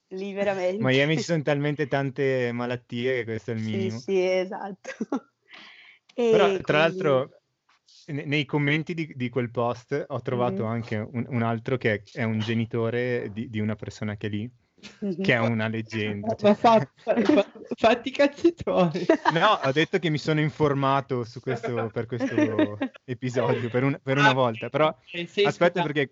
Lì 0.08 0.32
veramente. 0.32 0.82
Miami 0.82 1.16
ci 1.16 1.22
sono 1.22 1.42
talmente 1.42 1.86
tante 1.86 2.50
malattie 2.52 3.14
che 3.16 3.24
questo 3.24 3.50
è 3.52 3.54
il 3.54 3.60
Sì, 3.60 3.70
minimo. 3.70 3.98
sì, 3.98 4.26
esatto. 4.26 4.90
E 6.14 6.28
Però, 6.30 6.44
quindi- 6.44 6.62
tra 6.64 6.78
l'altro, 6.78 7.30
ne- 8.08 8.24
nei 8.26 8.44
commenti 8.44 8.92
di, 8.92 9.10
di 9.16 9.30
quel 9.30 9.50
post 9.50 10.04
ho 10.08 10.20
trovato 10.20 10.64
Mhm. 10.64 10.70
anche 10.70 10.96
un, 10.96 11.24
un 11.26 11.42
altro 11.42 11.78
che 11.78 12.02
è 12.12 12.22
un 12.24 12.38
genitore 12.38 13.30
di, 13.32 13.48
di 13.48 13.60
una 13.60 13.76
persona 13.76 14.14
che 14.16 14.26
è 14.26 14.30
lì. 14.30 14.50
Che 14.98 15.34
è 15.34 15.38
una 15.38 15.68
leggenda. 15.68 16.34
Ma 16.42 16.54
fa, 16.54 16.80
fa- 16.94 17.20
fa- 17.22 17.46
fatti 17.76 18.08
i 18.08 18.12
cazzi 18.12 18.54
tuoi. 18.54 19.06
No, 19.32 19.60
ho 19.62 19.72
detto 19.72 19.98
che 19.98 20.10
mi 20.10 20.18
sono 20.18 20.40
informato 20.40 21.24
su 21.24 21.40
questo, 21.40 21.88
per 21.92 22.06
questo 22.06 22.78
episodio, 23.04 23.68
per, 23.68 23.84
un- 23.84 23.98
per 24.02 24.18
una 24.18 24.32
volta, 24.32 24.68
però 24.68 24.94
aspetta 25.44 25.82
perché 25.82 26.10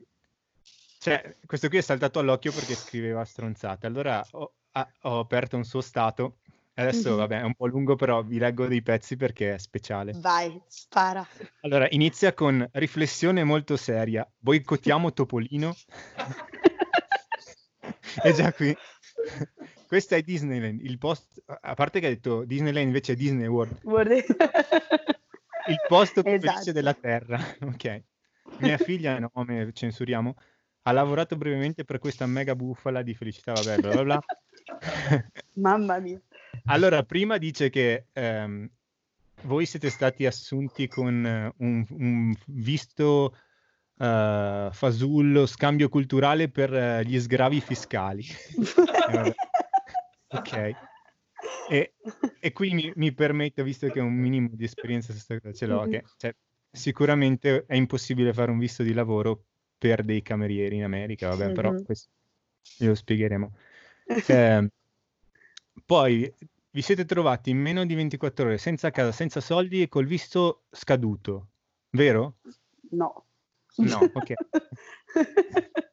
cioè, 0.99 1.37
questo 1.47 1.69
qui 1.69 1.79
è 1.79 1.81
saltato 1.81 2.19
all'occhio 2.19 2.53
perché 2.53 2.75
scriveva 2.75 3.25
stronzate. 3.25 3.87
Allora 3.87 4.23
ho, 4.33 4.53
ah, 4.73 4.87
ho 5.03 5.19
aperto 5.21 5.57
un 5.57 5.65
suo 5.65 5.81
stato. 5.81 6.37
Adesso, 6.75 7.11
Mhm. 7.11 7.17
vabbè, 7.17 7.41
è 7.41 7.43
un 7.45 7.55
po' 7.55 7.67
lungo, 7.67 7.97
però 7.97 8.23
vi 8.23 8.39
leggo 8.39 8.67
dei 8.67 8.81
pezzi 8.83 9.17
perché 9.17 9.55
è 9.55 9.59
speciale. 9.59 10.13
Vai, 10.17 10.59
spara. 10.67 11.27
Allora, 11.63 11.87
inizia 11.91 12.33
con 12.33 12.67
riflessione 12.73 13.45
molto 13.45 13.77
seria. 13.77 14.27
Boicottiamo 14.39 15.13
Topolino? 15.13 15.75
è 18.23 18.33
già 18.33 18.53
qui. 18.53 18.75
Questa 19.87 20.15
è 20.15 20.23
Disneyland, 20.23 20.81
il 20.83 20.99
post, 20.99 21.43
a 21.47 21.75
parte 21.75 21.99
che 21.99 22.07
ha 22.07 22.11
detto 22.11 22.45
Disneyland 22.45 22.87
invece 22.87 23.15
è 23.15 23.17
Disney 23.17 23.47
World, 23.47 23.81
Guarda- 23.83 24.15
il 24.15 25.81
posto 25.89 26.23
più 26.23 26.33
Esatto. 26.33 26.53
felice 26.53 26.73
della 26.73 26.95
Terra, 26.95 27.39
ok. 27.63 28.03
Mia 28.59 28.77
figlia, 28.79 29.19
no, 29.19 29.31
me 29.45 29.71
censuriamo, 29.73 30.37
ha 30.83 30.93
lavorato 30.93 31.37
brevemente 31.37 31.85
per 31.85 31.99
questa 31.99 32.27
mega 32.27 32.55
bufala 32.55 33.03
di 33.03 33.15
felicità, 33.15 33.53
vabbè, 33.53 33.79
bla 33.79 33.91
bla 33.91 34.05
bla. 34.05 34.21
Mamma 35.55 35.99
mia. 35.99 36.21
Allora, 36.67 37.03
prima 37.03 37.39
dice 37.39 37.69
che 37.71 38.07
ehm, 38.13 38.71
voi 39.43 39.67
siete 39.67 39.91
stati 39.91 40.27
assunti 40.27 40.87
con 40.89 41.27
eh, 41.27 41.53
un, 41.59 41.85
un 41.91 42.35
visto 42.47 43.35
eh, 44.01 44.69
fasullo 44.73 45.45
scambio 45.47 45.89
culturale 45.91 46.49
per 46.49 46.73
eh, 46.75 47.05
gli 47.05 47.21
sgravi 47.21 47.61
fiscali. 47.61 48.25
Eh, 49.11 49.35
ok. 50.29 50.77
E, 51.69 51.95
e 52.41 52.53
qui 52.53 52.73
mi, 52.73 52.93
mi 52.97 53.13
permetto, 53.13 53.63
visto 53.63 53.91
che 53.91 54.01
ho 54.01 54.05
un 54.05 54.15
minimo 54.15 54.49
di 54.53 54.65
esperienza 54.65 55.13
ce 55.53 55.67
l'ho, 55.67 55.83
Mhm. 55.83 55.89
che 55.89 56.05
cioè, 56.17 56.35
sicuramente 56.71 57.65
è 57.67 57.75
impossibile 57.77 58.33
fare 58.33 58.51
un 58.51 58.59
visto 58.59 58.83
di 58.83 58.93
lavoro 58.93 59.45
per 59.77 60.03
dei 60.03 60.23
camerieri 60.23 60.77
in 60.77 60.85
America, 60.85 61.29
vabbè, 61.35 61.53
però 61.53 61.71
Mhm. 61.73 61.85
questo 61.85 62.11
lo 62.81 62.95
spiegheremo. 62.95 63.53
Ehm, 64.29 64.69
poi 65.85 66.33
vi 66.73 66.83
siete 66.83 67.05
trovati 67.05 67.51
in 67.51 67.59
meno 67.59 67.85
di 67.85 67.95
24 67.95 68.47
ore 68.47 68.59
senza 68.59 68.91
casa, 68.91 69.13
senza 69.13 69.41
soldi 69.41 69.83
e 69.83 69.89
col 69.89 70.07
visto 70.07 70.65
scaduto, 70.71 71.51
vero? 71.91 72.37
No. 72.91 73.27
No, 73.77 73.99
ok. 74.13 74.33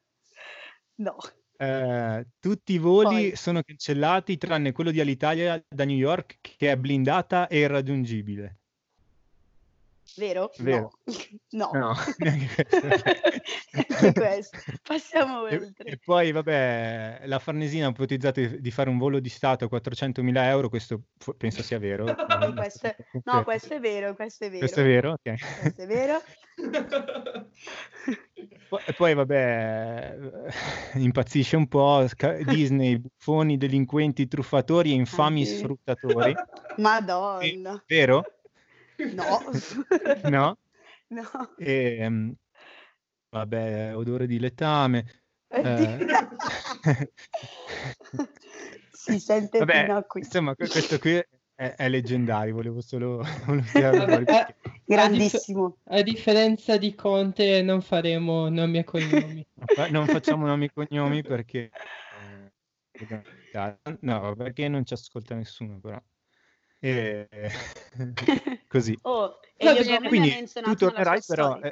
no. 0.95 1.15
Eh, 1.59 2.27
tutti 2.39 2.73
i 2.73 2.77
voli 2.77 3.29
Poi. 3.29 3.35
sono 3.35 3.61
cancellati 3.63 4.37
tranne 4.37 4.71
quello 4.71 4.91
di 4.91 4.99
Alitalia 4.99 5.63
da 5.67 5.85
New 5.85 5.95
York 5.95 6.37
che 6.41 6.71
è 6.71 6.77
blindata 6.77 7.47
e 7.47 7.59
irraggiungibile. 7.59 8.56
Vero? 10.17 10.51
Vero. 10.59 10.89
No. 11.51 11.69
No, 11.77 11.93
neanche 12.17 12.65
questo. 12.65 14.11
Questo. 14.13 14.57
Passiamo 14.83 15.47
E, 15.47 15.55
oltre. 15.55 15.89
e 15.91 15.97
poi, 16.03 16.31
vabbè, 16.31 17.21
la 17.25 17.39
Farnesina 17.39 17.87
ha 17.87 17.89
ipotizzato 17.89 18.41
di, 18.45 18.71
fare 18.71 18.89
un 18.89 18.97
volo 18.97 19.19
di 19.19 19.29
Stato 19.29 19.65
a 19.65 19.69
400.000 19.71 20.43
euro, 20.43 20.69
questo 20.69 21.01
penso 21.37 21.63
sia 21.63 21.79
vero. 21.79 22.05
Questo 22.55 22.87
è- 22.87 22.95
No, 23.23 23.43
questo 23.43 23.75
è 23.75 23.79
vero, 23.79 24.13
questo 24.15 24.45
è 24.45 24.49
vero. 24.49 24.59
Questo 24.59 24.79
è 24.81 24.83
vero, 24.83 25.11
ok. 25.13 25.59
Questo 25.61 25.81
è 25.81 25.87
vero. 25.87 26.21
E 28.85 28.93
poi, 28.93 29.13
vabbè, 29.13 30.17
eh, 30.93 30.99
impazzisce 30.99 31.55
un 31.55 31.67
po', 31.67 32.05
Disney, 32.45 32.97
buffoni, 32.97 33.57
delinquenti, 33.57 34.27
truffatori 34.27 34.91
e 34.91 34.95
infami 34.95 35.43
Ah, 35.43 35.45
sì. 35.45 35.55
sfruttatori. 35.57 36.33
Madonna. 36.77 37.81
Vero? 37.87 38.23
No. 39.13 40.29
No? 40.29 40.57
No. 41.09 41.55
E, 41.57 41.97
ehm, 41.99 42.33
vabbè, 43.29 43.95
odore 43.95 44.27
di 44.27 44.39
letame. 44.39 45.05
Oddio. 45.47 45.97
Eh, 46.83 47.11
si 48.91 49.19
sente 49.19 49.59
Vabbè, 49.59 49.81
fino 49.85 49.97
a 49.97 50.03
qui. 50.03 50.21
insomma, 50.21 50.55
que- 50.55 50.67
questo 50.67 50.99
qui 50.99 51.13
è, 51.13 51.73
è 51.75 51.89
leggendario, 51.89 52.53
volevo 52.53 52.81
solo 52.81 53.23
volevo 53.45 53.65
Vabbè, 53.73 54.23
perché- 54.23 54.55
Grandissimo. 54.85 55.77
A 55.85 56.01
differenza 56.01 56.77
di 56.77 56.93
Conte 56.95 57.61
non 57.61 57.81
faremo 57.81 58.49
nomi 58.49 58.79
e 58.79 58.83
cognomi. 58.83 59.45
non 59.53 59.65
fa- 59.67 59.89
non 59.89 60.07
facciamo 60.07 60.45
nomi 60.45 60.65
e 60.65 60.71
cognomi 60.73 61.21
perché 61.23 61.69
eh, 62.91 63.77
no, 64.01 64.33
perché 64.35 64.67
non 64.67 64.85
ci 64.85 64.93
ascolta 64.93 65.35
nessuno, 65.35 65.79
però. 65.79 66.01
E- 66.81 67.27
così. 68.67 68.97
Oh, 69.03 69.39
e 69.57 69.65
Va 69.65 69.71
io 69.71 69.99
Quindi 70.07 70.47
tu 70.47 70.75
tornerai, 70.75 71.21
però, 71.25 71.53
storia. 71.53 71.71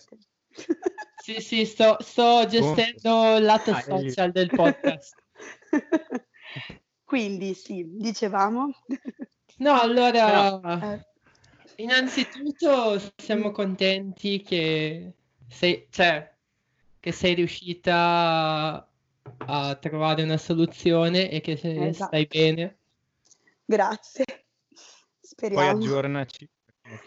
Sì, 1.22 1.42
sì, 1.42 1.66
sto, 1.66 1.98
sto 2.02 2.46
gestendo 2.48 3.38
il 3.38 3.44
lato 3.44 3.72
Ah, 3.72 3.82
social 3.82 4.32
del 4.32 4.50
podcast. 4.50 5.16
Quindi 7.04 7.54
sì, 7.54 7.84
dicevamo. 7.98 8.72
No, 9.58 9.80
allora, 9.80 10.72
Eh, 10.82 11.06
innanzitutto 11.78 13.00
siamo 13.16 13.52
contenti 13.52 14.42
che 14.42 15.14
sei, 15.48 15.88
cioè, 15.90 16.34
che 17.00 17.12
sei 17.12 17.34
riuscita 17.36 18.88
a 19.48 19.76
trovare 19.76 20.24
una 20.24 20.38
soluzione 20.38 21.30
e 21.32 21.42
che 21.42 21.54
Esatto. 21.54 22.06
stai 22.08 22.26
bene. 22.28 22.78
grazie. 23.68 24.26
Poi 25.36 25.48
Speriamo. 25.48 25.80
aggiornaci. 25.80 26.48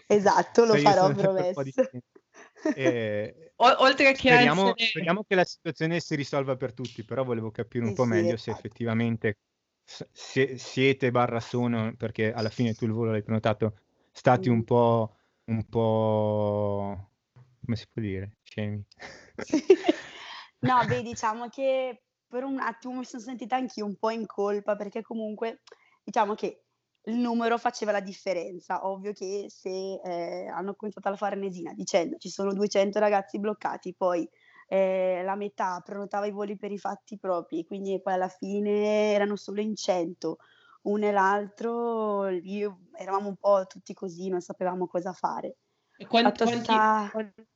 Esatto, 0.06 0.64
lo 0.64 0.76
farò, 0.76 1.12
promesso. 1.14 1.62
E 2.76 3.52
O- 3.56 3.74
oltre 3.82 4.12
che 4.12 4.18
speriamo, 4.18 4.62
essere... 4.62 4.86
speriamo 4.88 5.24
che 5.24 5.34
la 5.34 5.44
situazione 5.44 6.00
si 6.00 6.14
risolva 6.14 6.56
per 6.56 6.72
tutti, 6.72 7.02
però 7.02 7.24
volevo 7.24 7.50
capire 7.50 7.84
un 7.84 7.90
Sì, 7.90 7.96
po' 7.96 8.04
sì, 8.04 8.08
meglio 8.10 8.36
se 8.36 8.50
esatto. 8.50 8.66
effettivamente 8.66 9.38
s- 9.84 10.06
sie- 10.12 10.58
siete 10.58 11.10
barra 11.10 11.40
sono, 11.40 11.94
perché 11.96 12.32
alla 12.32 12.50
fine 12.50 12.74
tu 12.74 12.84
il 12.84 12.92
volo 12.92 13.10
l'hai 13.10 13.22
prenotato, 13.22 13.78
stati 14.12 14.48
Mm. 14.48 14.52
un 14.52 14.64
po', 14.64 15.16
un 15.46 15.64
po', 15.68 17.10
come 17.64 17.76
si 17.76 17.86
può 17.92 18.02
dire, 18.02 18.36
scemi. 18.42 18.84
No, 20.60 20.84
beh, 20.86 21.02
diciamo 21.02 21.48
che 21.48 22.02
per 22.26 22.44
un 22.44 22.58
attimo 22.60 22.98
mi 22.98 23.04
sono 23.04 23.22
sentita 23.22 23.56
anch'io 23.56 23.86
un 23.86 23.96
po' 23.96 24.10
in 24.10 24.26
colpa 24.26 24.76
perché 24.76 25.02
comunque 25.02 25.62
diciamo 26.02 26.34
che 26.34 26.64
il 27.08 27.16
numero 27.16 27.58
faceva 27.58 27.92
la 27.92 28.00
differenza. 28.00 28.86
Ovvio 28.86 29.12
che 29.12 29.46
se 29.48 30.00
eh, 30.02 30.46
hanno 30.46 30.74
cominciato 30.74 31.08
la 31.08 31.16
Farnesina 31.16 31.72
dicendo 31.72 32.16
ci 32.18 32.28
sono 32.28 32.52
200 32.52 32.98
ragazzi 32.98 33.38
bloccati, 33.38 33.94
poi 33.94 34.28
eh, 34.68 35.22
la 35.24 35.34
metà 35.34 35.80
prenotava 35.84 36.26
i 36.26 36.30
voli 36.30 36.56
per 36.56 36.70
i 36.70 36.78
fatti 36.78 37.18
propri, 37.18 37.64
quindi 37.64 38.00
poi 38.00 38.12
alla 38.12 38.28
fine 38.28 39.12
erano 39.12 39.36
solo 39.36 39.60
in 39.60 39.74
100, 39.74 40.38
uno 40.82 41.06
e 41.06 41.10
l'altro, 41.10 42.28
lì 42.28 42.62
eravamo 42.96 43.28
un 43.28 43.36
po' 43.36 43.64
tutti 43.66 43.94
così, 43.94 44.28
non 44.28 44.40
sapevamo 44.40 44.86
cosa 44.86 45.12
fare. 45.12 45.56
E 45.96 46.06
quanti, 46.06 46.46
sta- 46.46 47.10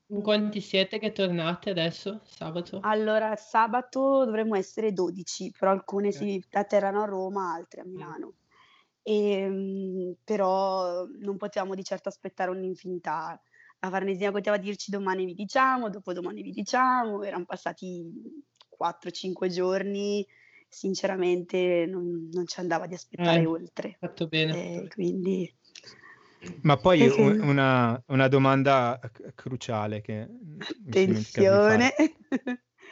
in 0.08 0.22
quanti 0.22 0.60
siete 0.60 0.98
che 0.98 1.12
tornate 1.12 1.70
adesso, 1.70 2.22
sabato? 2.24 2.80
Allora, 2.82 3.36
sabato 3.36 4.24
dovremmo 4.24 4.56
essere 4.56 4.92
12, 4.92 5.52
però 5.56 5.70
alcune 5.70 6.08
Ok. 6.08 6.14
si 6.14 6.44
atterrano 6.50 7.02
a 7.02 7.06
Roma, 7.06 7.52
altre 7.52 7.82
a 7.82 7.84
Milano. 7.84 8.32
Ehm, 9.02 10.14
però 10.24 11.04
non 11.20 11.36
potevamo 11.36 11.74
di 11.74 11.82
certo 11.84 12.08
aspettare 12.08 12.50
un'infinità. 12.50 13.40
La 13.80 13.90
Farnesina 13.90 14.30
poteva 14.30 14.56
dirci 14.58 14.90
domani 14.90 15.24
vi 15.24 15.34
diciamo, 15.34 15.90
dopodomani 15.90 16.42
vi 16.42 16.52
diciamo, 16.52 17.22
erano 17.24 17.44
passati 17.44 18.04
4-5 18.68 19.48
giorni, 19.48 20.24
sinceramente 20.68 21.86
non, 21.88 22.28
non 22.32 22.46
ci 22.46 22.60
andava 22.60 22.86
di 22.86 22.94
aspettare 22.94 23.40
Eh. 23.40 23.46
oltre. 23.46 23.96
Fatto 23.98 24.28
bene. 24.28 24.84
Eh, 24.84 24.88
quindi 24.88 25.52
Ma 26.62 26.76
poi 26.76 27.02
Eh, 27.02 27.08
un- 27.08 27.40
una, 27.42 28.02
una 28.08 28.28
domanda 28.28 29.00
cruciale 29.34 30.00
che 30.00 30.28
attenzione. 30.88 31.92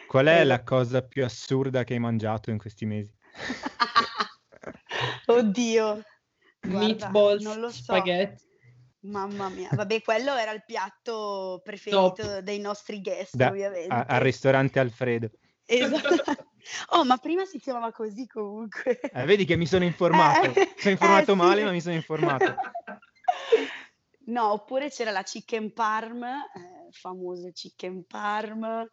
Qual 0.06 0.26
è 0.26 0.42
la 0.44 0.62
cosa 0.62 1.02
più 1.02 1.24
assurda 1.24 1.84
che 1.84 1.94
hai 1.94 2.00
mangiato 2.00 2.50
in 2.50 2.58
questi 2.58 2.84
mesi? 2.84 3.12
Oddio, 5.38 6.02
guarda, 6.60 6.78
Meatballs, 6.86 7.42
non 7.42 7.60
lo 7.60 7.70
so. 7.70 7.82
spaghetti. 7.82 8.48
Mamma 9.02 9.48
mia, 9.48 9.68
vabbè, 9.72 10.02
quello 10.02 10.36
era 10.36 10.50
il 10.52 10.62
piatto 10.66 11.60
preferito 11.64 12.12
Top. 12.16 12.38
dei 12.40 12.58
nostri 12.60 13.00
guest, 13.00 13.34
Da- 13.34 13.48
ovviamente. 13.48 13.92
a- 13.94 14.04
al 14.06 14.20
ristorante 14.20 14.78
Alfredo. 14.78 15.30
Esatto. 15.64 15.88
Oh, 16.90 17.04
ma 17.04 17.16
prima 17.16 17.46
si 17.46 17.58
chiamava 17.58 17.90
così 17.90 18.26
comunque. 18.26 19.00
Eh, 19.00 19.24
vedi 19.24 19.46
che 19.46 19.56
mi 19.56 19.66
sono 19.66 19.82
informato. 19.84 20.42
Eh, 20.44 20.48
Mi 20.48 20.74
sono 20.76 20.90
informato 20.90 21.32
eh, 21.32 21.34
sì. 21.34 21.40
male, 21.40 21.64
ma 21.64 21.70
mi 21.70 21.80
sono 21.80 21.94
informato. 21.94 22.54
No, 24.26 24.52
oppure 24.52 24.90
c'era 24.90 25.10
la 25.10 25.22
chicken 25.22 25.72
parm, 25.72 26.22
eh, 26.22 26.88
famoso 26.90 27.50
chicken 27.52 28.04
parm, 28.06 28.86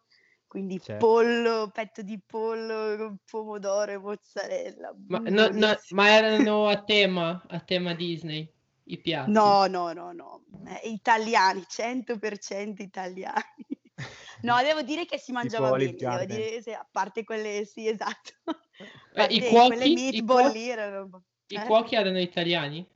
quindi 0.48 0.80
Certo. 0.80 1.06
pollo, 1.06 1.70
petto 1.72 2.02
di 2.02 2.18
pollo 2.18 2.96
con 2.96 3.18
pomodoro 3.30 3.92
e 3.92 3.98
mozzarella. 3.98 4.92
Ma, 5.06 5.18
no- 5.18 5.28
no- 5.28 5.48
buonissimo. 5.50 6.00
ma 6.00 6.08
erano 6.08 6.66
a 6.66 6.82
tema, 6.82 7.44
a 7.46 7.60
tema 7.60 7.94
Disney, 7.94 8.50
i 8.84 8.98
piatti. 8.98 9.30
No, 9.30 9.66
no, 9.66 9.92
no, 9.92 10.12
no, 10.12 10.42
eh, 10.66 10.88
italiani, 10.88 11.64
100% 11.68 12.82
italiani. 12.82 13.42
No, 14.40 14.62
devo 14.62 14.82
dire 14.82 15.04
che 15.04 15.18
si 15.18 15.32
mangiava 15.32 15.72
bene, 15.72 15.94
devo 15.96 16.24
dire, 16.24 16.62
sì, 16.62 16.70
a 16.70 16.86
parte 16.88 17.24
quelle, 17.24 17.64
sì, 17.64 17.88
esatto. 17.88 18.30
Eh, 19.12 19.24
i 19.30 19.40
quelle 19.40 19.48
cuochi, 19.48 20.16
i 20.16 20.24
cuochi- 20.24 20.58
lì 20.58 20.68
erano... 20.68 21.22
I 21.48 21.54
eh? 21.56 21.64
cuochi 21.64 21.96
erano 21.96 22.20
italiani? 22.20 22.86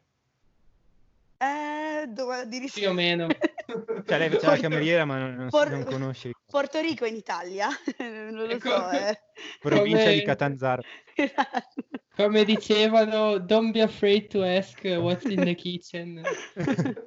Eh, 1.39 2.07
dove 2.07 2.47
di 2.47 2.71
Più 2.73 2.89
o 2.89 2.93
meno. 2.93 3.27
Cioè, 4.07 4.19
lei 4.19 4.31
faceva 4.31 4.53
la 4.53 4.61
cameriera, 4.61 5.05
ma 5.05 5.19
non, 5.19 5.35
non, 5.35 5.49
Por- 5.49 5.71
non 5.71 5.83
conosce 5.85 6.29
i- 6.29 6.35
Porto 6.53 6.81
Rico 6.81 7.07
in 7.07 7.17
Italia? 7.17 7.69
non 7.99 8.35
lo 8.35 8.49
Ecco. 8.49 8.69
so, 8.69 8.91
eh. 8.91 9.19
provincia 9.59 10.03
Come- 10.05 10.15
di 10.15 10.23
Catanzaro. 10.23 10.83
Come 12.15 12.45
dicevano, 12.45 13.39
don't 13.39 13.73
be 13.73 13.81
afraid 13.81 14.29
to 14.29 14.43
ask 14.45 14.79
what's 14.85 15.25
in 15.25 15.43
the 15.45 15.55
kitchen. 15.55 16.21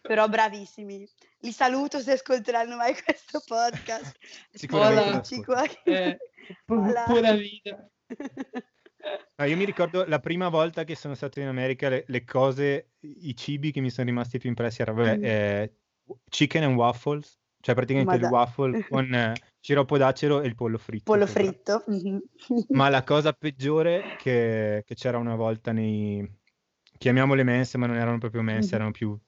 Però 0.00 0.26
bravissimi. 0.26 1.06
Li 1.40 1.52
saluto 1.52 1.98
se 2.00 2.12
ascolteranno 2.12 2.76
mai 2.76 2.94
questo 3.02 3.42
podcast. 3.44 4.16
Sicuramente 4.50 5.44
qua. 5.44 5.62
Eh, 5.84 6.16
pu- 6.64 6.92
pura 7.06 7.32
vita. 7.34 7.90
No, 9.36 9.44
io 9.44 9.56
mi 9.56 9.64
ricordo 9.64 10.04
la 10.06 10.18
prima 10.18 10.48
volta 10.48 10.84
che 10.84 10.94
sono 10.96 11.14
stato 11.14 11.40
in 11.40 11.46
America, 11.46 11.88
le, 11.90 12.04
le 12.06 12.24
cose, 12.24 12.92
i 13.00 13.36
cibi 13.36 13.70
che 13.70 13.80
mi 13.80 13.90
sono 13.90 14.06
rimasti 14.06 14.38
più 14.38 14.48
impressi 14.48 14.80
erano 14.82 15.02
Mm. 15.04 15.24
eh, 15.24 15.72
chicken 16.30 16.62
and 16.64 16.76
waffles, 16.76 17.38
cioè 17.60 17.74
praticamente 17.74 18.18
Ma 18.18 18.24
il 18.26 18.30
waffle 18.32 18.78
con 18.88 19.12
eh, 19.14 19.34
sciroppo 19.60 19.96
d'acero 19.98 20.40
e 20.40 20.46
il 20.46 20.54
pollo 20.54 20.78
fritto. 20.78 21.12
Pollo 21.12 21.26
sopra. 21.26 21.42
fritto. 21.42 21.84
mhm. 21.86 22.22
Ma 22.76 22.88
la 22.88 23.02
cosa 23.04 23.32
peggiore 23.32 24.02
che, 24.16 24.82
che 24.86 24.94
c'era 24.94 25.18
una 25.18 25.34
volta 25.34 25.72
nei, 25.72 26.26
chiamiamole 26.98 27.42
mense, 27.42 27.78
ma 27.78 27.86
non 27.86 27.96
erano 27.96 28.18
proprio 28.18 28.42
mense, 28.42 28.70
Mhm. 28.70 28.74
erano 28.74 28.90
più 28.92 29.18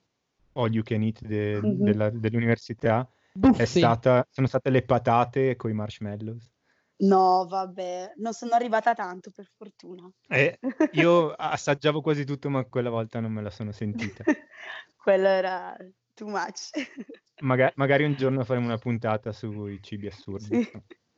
all 0.54 0.72
you 0.72 0.82
can 0.82 1.02
eat 1.02 1.20
de- 1.22 1.60
Mhm. 1.60 1.82
della- 1.82 2.10
dell'università, 2.10 3.08
stata, 3.64 4.26
sono 4.30 4.46
state 4.46 4.70
le 4.70 4.82
patate 4.82 5.56
con 5.56 5.70
i 5.70 5.74
marshmallows. 5.74 6.50
No, 7.02 7.46
vabbè, 7.48 8.12
non 8.16 8.34
sono 8.34 8.52
arrivata 8.52 8.92
tanto 8.92 9.30
per 9.30 9.48
fortuna. 9.56 10.10
E 10.28 10.58
io 10.92 11.32
assaggiavo 11.32 12.02
quasi 12.02 12.24
tutto, 12.24 12.50
ma 12.50 12.64
quella 12.64 12.90
volta 12.90 13.20
non 13.20 13.32
me 13.32 13.40
la 13.42 13.50
sono 13.50 13.72
sentita. 13.72 14.22
Quello 15.02 15.26
era 15.28 15.74
too 16.20 16.28
much. 16.28 16.70
Maga- 17.40 17.72
magari 17.76 18.04
un 18.04 18.14
giorno 18.14 18.44
faremo 18.44 18.66
una 18.66 18.76
puntata 18.78 19.32
sui 19.32 19.82
cibi 19.82 20.06
assurdi. 20.08 20.62
Sì. 20.62 20.70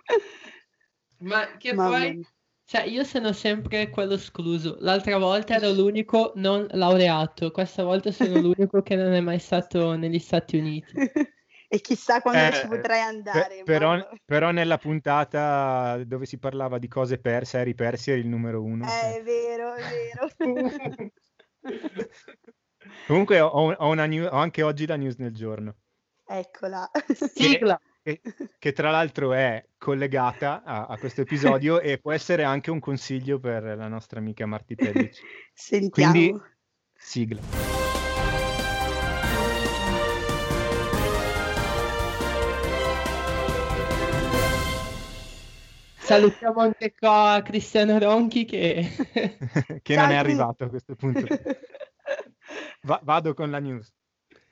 Ma 1.22 1.56
che 1.56 1.72
Mamma 1.74 1.98
poi, 1.98 2.14
mia. 2.16 2.28
cioè, 2.64 2.82
io 2.82 3.04
sono 3.04 3.32
sempre 3.32 3.90
quello 3.90 4.14
escluso. 4.14 4.76
L'altra 4.80 5.18
volta 5.18 5.54
ero 5.56 5.70
l'unico 5.72 6.32
non 6.36 6.66
laureato, 6.70 7.50
questa 7.50 7.82
volta 7.84 8.10
sono 8.10 8.38
l'unico 8.40 8.82
che 8.82 8.96
non 8.96 9.12
è 9.12 9.20
mai 9.20 9.38
stato 9.38 9.94
negli 9.96 10.18
Stati 10.18 10.56
Uniti. 10.56 10.94
E 11.68 11.80
chissà 11.80 12.20
quando 12.20 12.54
Eh, 12.54 12.60
ci 12.60 12.66
potrai 12.68 13.00
andare. 13.00 13.62
però, 13.64 13.90
mamma. 13.92 14.08
però 14.24 14.50
nella 14.50 14.78
puntata 14.78 16.02
dove 16.04 16.26
si 16.26 16.38
parlava 16.38 16.78
di 16.78 16.88
cose 16.88 17.18
perse, 17.18 17.58
Harry 17.58 17.74
Persi 17.74 18.10
era 18.10 18.20
il 18.20 18.26
numero 18.26 18.62
uno. 18.62 18.84
Eh, 18.84 19.16
è 19.18 19.22
vero, 19.22 19.74
è 19.74 19.82
vero. 19.82 20.28
Comunque 23.06 23.40
ho, 23.40 23.48
ho 23.48 23.88
una 23.88 24.06
news- 24.06 24.30
ho 24.30 24.36
anche 24.36 24.62
oggi 24.62 24.86
la 24.86 24.96
news 24.96 25.16
nel 25.16 25.34
giorno, 25.34 25.74
Eccola. 26.26 26.90
Sigla! 27.34 27.80
che, 28.02 28.20
che 28.58 28.72
tra 28.72 28.90
l'altro 28.90 29.32
è 29.32 29.64
collegata 29.78 30.62
a, 30.64 30.86
a 30.86 30.98
questo 30.98 31.20
episodio 31.20 31.80
e 31.80 31.98
può 31.98 32.12
essere 32.12 32.42
anche 32.42 32.70
un 32.70 32.80
consiglio 32.80 33.38
per 33.38 33.62
la 33.62 33.88
nostra 33.88 34.18
amica 34.18 34.44
Marti 34.44 34.74
Pellici. 34.74 35.22
Sentiamo. 35.54 36.12
Quindi, 36.12 36.40
sigla. 36.94 37.40
Salutiamo 45.98 46.60
anche 46.60 46.92
qua 46.98 47.40
Cristiano 47.44 47.98
Ronchi 47.98 48.44
che... 48.44 48.90
che 49.80 49.96
non 49.96 50.10
è 50.10 50.16
arrivato 50.16 50.64
a 50.64 50.68
questo 50.68 50.96
punto. 50.96 51.24
Va- 52.82 53.00
vado 53.02 53.34
con 53.34 53.50
la 53.50 53.58
news. 53.58 53.92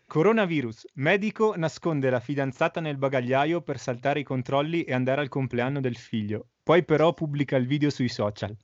Coronavirus. 0.07 0.87
Medico 0.95 1.55
nasconde 1.57 2.11
la 2.11 2.21
fidanzata 2.21 2.81
nel 2.81 2.97
bagagliaio 2.97 3.61
per 3.63 3.79
saltare 3.79 4.21
i 4.21 4.25
controlli 4.25 4.83
e 4.83 4.93
andare 4.93 5.21
al 5.21 5.29
compleanno 5.29 5.81
del 5.81 5.97
figlio. 5.97 6.49
Poi 6.63 6.85
però 6.85 7.15
pubblica 7.15 7.57
il 7.57 7.67
video 7.67 7.91
sui 7.91 8.09
social. 8.09 8.57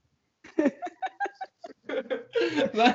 ma... 2.73 2.95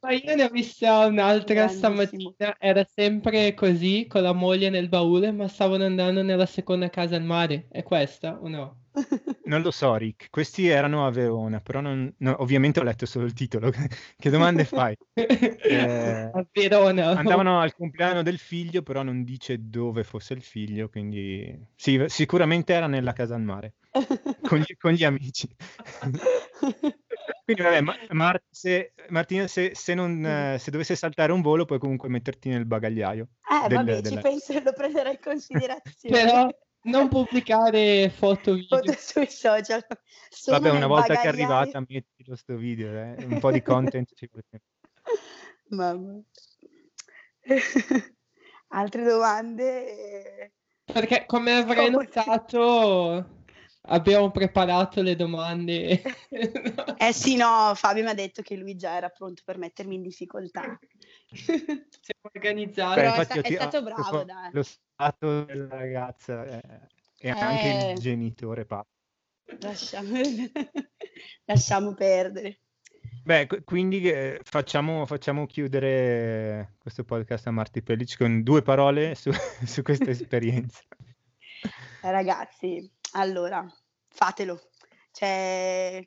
Ma 0.00 0.12
io 0.12 0.34
ne 0.34 0.44
ho 0.44 0.48
vista 0.48 1.06
un'altra 1.06 1.54
Grandissimo. 1.54 1.94
stamattina, 2.02 2.56
era 2.58 2.84
sempre 2.84 3.54
così, 3.54 4.06
con 4.08 4.22
la 4.22 4.32
moglie 4.32 4.70
nel 4.70 4.88
baule, 4.88 5.32
ma 5.32 5.48
stavano 5.48 5.84
andando 5.84 6.22
nella 6.22 6.46
seconda 6.46 6.88
casa 6.88 7.16
al 7.16 7.24
mare. 7.24 7.68
È 7.70 7.82
questa 7.82 8.38
o 8.40 8.48
no? 8.48 8.79
Non 9.44 9.62
lo 9.62 9.70
so, 9.70 9.94
Rick. 9.96 10.28
Questi 10.30 10.68
erano 10.68 11.06
a 11.06 11.10
Verona, 11.10 11.60
però 11.60 11.80
non- 11.80 12.12
no, 12.18 12.36
ovviamente 12.40 12.80
ho 12.80 12.82
letto 12.82 13.06
solo 13.06 13.24
il 13.26 13.32
titolo. 13.32 13.70
che 14.16 14.30
domande 14.30 14.64
fai? 14.64 14.96
Eh, 15.14 16.30
A 16.32 16.46
Verona. 16.52 17.10
Andavano 17.10 17.60
al 17.60 17.74
compleanno 17.74 18.22
del 18.22 18.38
figlio, 18.38 18.82
però 18.82 19.02
non 19.02 19.24
dice 19.24 19.56
dove 19.68 20.04
fosse 20.04 20.34
il 20.34 20.42
figlio, 20.42 20.88
quindi 20.88 21.58
sì, 21.74 22.02
sicuramente 22.06 22.72
era 22.72 22.86
nella 22.86 23.12
casa 23.12 23.34
al 23.34 23.42
mare, 23.42 23.74
con 24.42 24.58
gli, 24.58 24.76
con 24.78 24.92
gli 24.92 25.04
amici. 25.04 25.48
Quindi 27.44 27.62
vabbè, 27.62 27.80
ma- 27.80 27.96
Mar- 28.10 28.42
se- 28.48 28.92
Martina, 29.08 29.46
se, 29.48 29.72
se 29.74 29.94
non, 29.94 30.24
eh, 30.24 30.56
se 30.58 30.70
dovesse 30.70 30.94
saltare 30.94 31.32
un 31.32 31.40
volo, 31.40 31.64
puoi 31.64 31.78
comunque 31.80 32.08
metterti 32.08 32.48
nel 32.48 32.64
bagagliaio. 32.66 33.28
Eh, 33.64 33.68
del- 33.68 33.78
vabbè, 33.78 33.96
ci 33.96 34.02
della- 34.02 34.20
penso 34.20 34.52
lo 34.62 34.72
prenderò 34.72 35.10
in 35.10 35.18
considerazione. 35.20 36.22
Però 36.22 36.48
non 36.82 37.08
pubblicare 37.08 38.10
foto 38.10 38.54
video. 38.54 38.78
Foto 38.78 38.92
sui 38.92 39.28
social. 39.28 39.84
Sono 40.28 40.58
Vabbè, 40.58 40.70
una 40.76 40.86
volta 40.86 41.14
che 41.16 41.22
è 41.22 41.28
arrivata, 41.28 41.80
mettilo 41.86 42.36
sto 42.36 42.56
video, 42.56 42.90
eh, 42.92 43.24
un 43.24 43.38
po' 43.38 43.50
di 43.50 43.62
content 43.62 44.12
ci 44.14 44.28
sempre. 44.32 44.62
Mamma. 45.70 46.20
Altre 48.72 49.04
domande? 49.04 50.52
Perché 50.84 51.24
come 51.26 51.52
avrai 51.52 51.90
Come- 51.90 52.04
notato 52.04 53.38
abbiamo 53.82 54.30
preparato 54.30 55.02
le 55.02 55.16
domande. 55.16 56.02
Eh 57.00 57.12
sì, 57.14 57.34
no, 57.36 57.72
Fabio 57.74 58.02
mi 58.02 58.10
ha 58.10 58.14
detto 58.14 58.42
che 58.42 58.54
lui 58.56 58.76
già 58.76 58.94
era 58.94 59.08
pronto 59.08 59.40
per 59.44 59.56
mettermi 59.56 59.94
in 59.94 60.02
difficoltà. 60.02 60.78
Siamo 61.32 62.28
organizzati. 62.34 63.00
Però 63.00 63.14
è 63.14 63.24
sta- 63.24 63.34
è 63.34 63.40
ti- 63.42 63.54
stato 63.54 63.82
bravo, 63.82 64.18
ho- 64.18 64.24
dai. 64.24 64.50
Lo 64.52 64.62
stato 65.00 65.44
della 65.44 65.68
ragazza 65.68 66.44
eh, 66.44 66.88
e 67.18 67.30
anche 67.30 67.86
Eh. 67.88 67.92
il 67.92 67.98
genitore 67.98 68.66
pazzo. 68.66 68.90
Lasciamo, 69.60 70.10
lasciamo 71.46 71.94
perdere. 71.94 72.60
Beh, 73.24 73.46
qu- 73.46 73.64
quindi 73.64 74.08
eh, 74.10 74.40
facciamo, 74.42 75.06
facciamo 75.06 75.46
chiudere 75.46 76.74
questo 76.78 77.04
podcast 77.04 77.46
a 77.46 77.50
Marti 77.50 77.82
Pellici 77.82 78.16
con 78.16 78.42
due 78.42 78.62
parole 78.62 79.14
su, 79.14 79.30
su 79.64 79.82
questa 79.82 80.10
esperienza. 80.10 80.80
Eh, 82.02 82.10
ragazzi, 82.10 82.90
allora, 83.12 83.66
fatelo. 84.08 84.60
Cioè, 85.12 86.06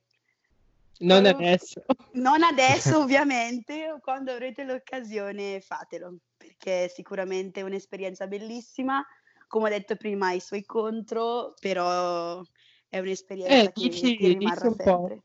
Non 0.99 1.25
adesso. 1.25 1.83
non 2.13 2.43
adesso 2.43 2.99
ovviamente, 3.01 3.97
quando 4.01 4.31
avrete 4.31 4.63
l'occasione 4.63 5.59
fatelo, 5.59 6.17
perché 6.37 6.85
è 6.85 6.87
sicuramente 6.87 7.61
un'esperienza 7.61 8.27
bellissima. 8.27 9.03
Come 9.47 9.65
ho 9.67 9.69
detto 9.69 9.95
prima, 9.95 10.31
i 10.31 10.39
suoi 10.39 10.63
contro, 10.65 11.53
però 11.59 12.41
è 12.87 12.99
un'esperienza 12.99 13.53
Eh, 13.69 13.71
che, 13.71 13.89
dici- 13.89 14.17
che 14.17 14.27
rimarrà 14.29 14.67
un 14.67 14.75
po'. 14.75 14.83
sempre. 14.83 15.23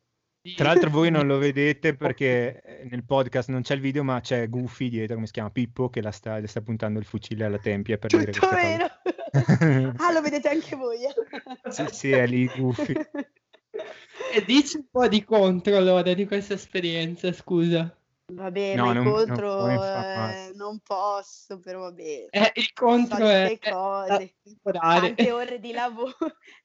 Tra 0.54 0.68
l'altro 0.68 0.88
voi 0.90 1.11
non 1.11 1.26
lo 1.26 1.37
vedete 1.38 1.94
perché 1.94 2.61
eh, 2.62 2.85
nel 2.90 3.04
podcast 3.04 3.50
non 3.50 3.62
c'è 3.62 3.75
il 3.75 3.81
video, 3.81 4.02
ma 4.02 4.21
c'è 4.21 4.48
Goofy 4.48 4.88
dietro, 4.88 5.14
come 5.14 5.27
si 5.27 5.33
chiama, 5.33 5.50
Pippo, 5.50 5.88
che 5.90 6.00
la 6.00 6.10
sta, 6.10 6.38
le 6.38 6.46
sta 6.46 6.60
puntando 6.62 6.98
il 6.98 7.04
fucile 7.04 7.44
alla 7.44 7.58
tempia 7.58 7.98
per 7.98 8.10
dire 8.19 8.33
Tutto 8.33 8.48
queste 8.48 8.66
vero. 8.66 9.92
ah, 9.98 10.12
lo 10.12 10.21
vedete 10.23 10.48
anche 10.48 10.77
voi. 10.77 10.98
Sì, 11.69 11.85
sì, 11.90 12.10
è 12.12 12.27
lì 12.27 12.46
Goofy. 12.46 12.94
E 14.33 14.44
dici 14.44 14.76
un 14.76 14.85
po' 14.90 15.08
di 15.08 15.24
contro 15.24 15.76
allora 15.76 16.12
di 16.14 16.26
questa 16.26 16.54
esperienza, 16.54 17.33
scusa. 17.33 17.92
Vabbè, 18.31 18.76
No, 18.76 18.87
ma 18.87 18.92
non- 18.92 19.06
incontro 19.06 19.66
non 19.66 19.83
eh, 19.83 20.52
non 20.54 20.81
posso, 20.81 21.58
però 21.60 21.81
vabbè. 21.81 22.26
Eh, 22.29 22.52
il 22.56 22.72
contro 22.74 23.26
è 23.26 23.58
cose. 23.58 24.35
Tante 24.70 25.33
ore 25.33 25.58
di 25.58 25.72
lavoro, 25.72 26.14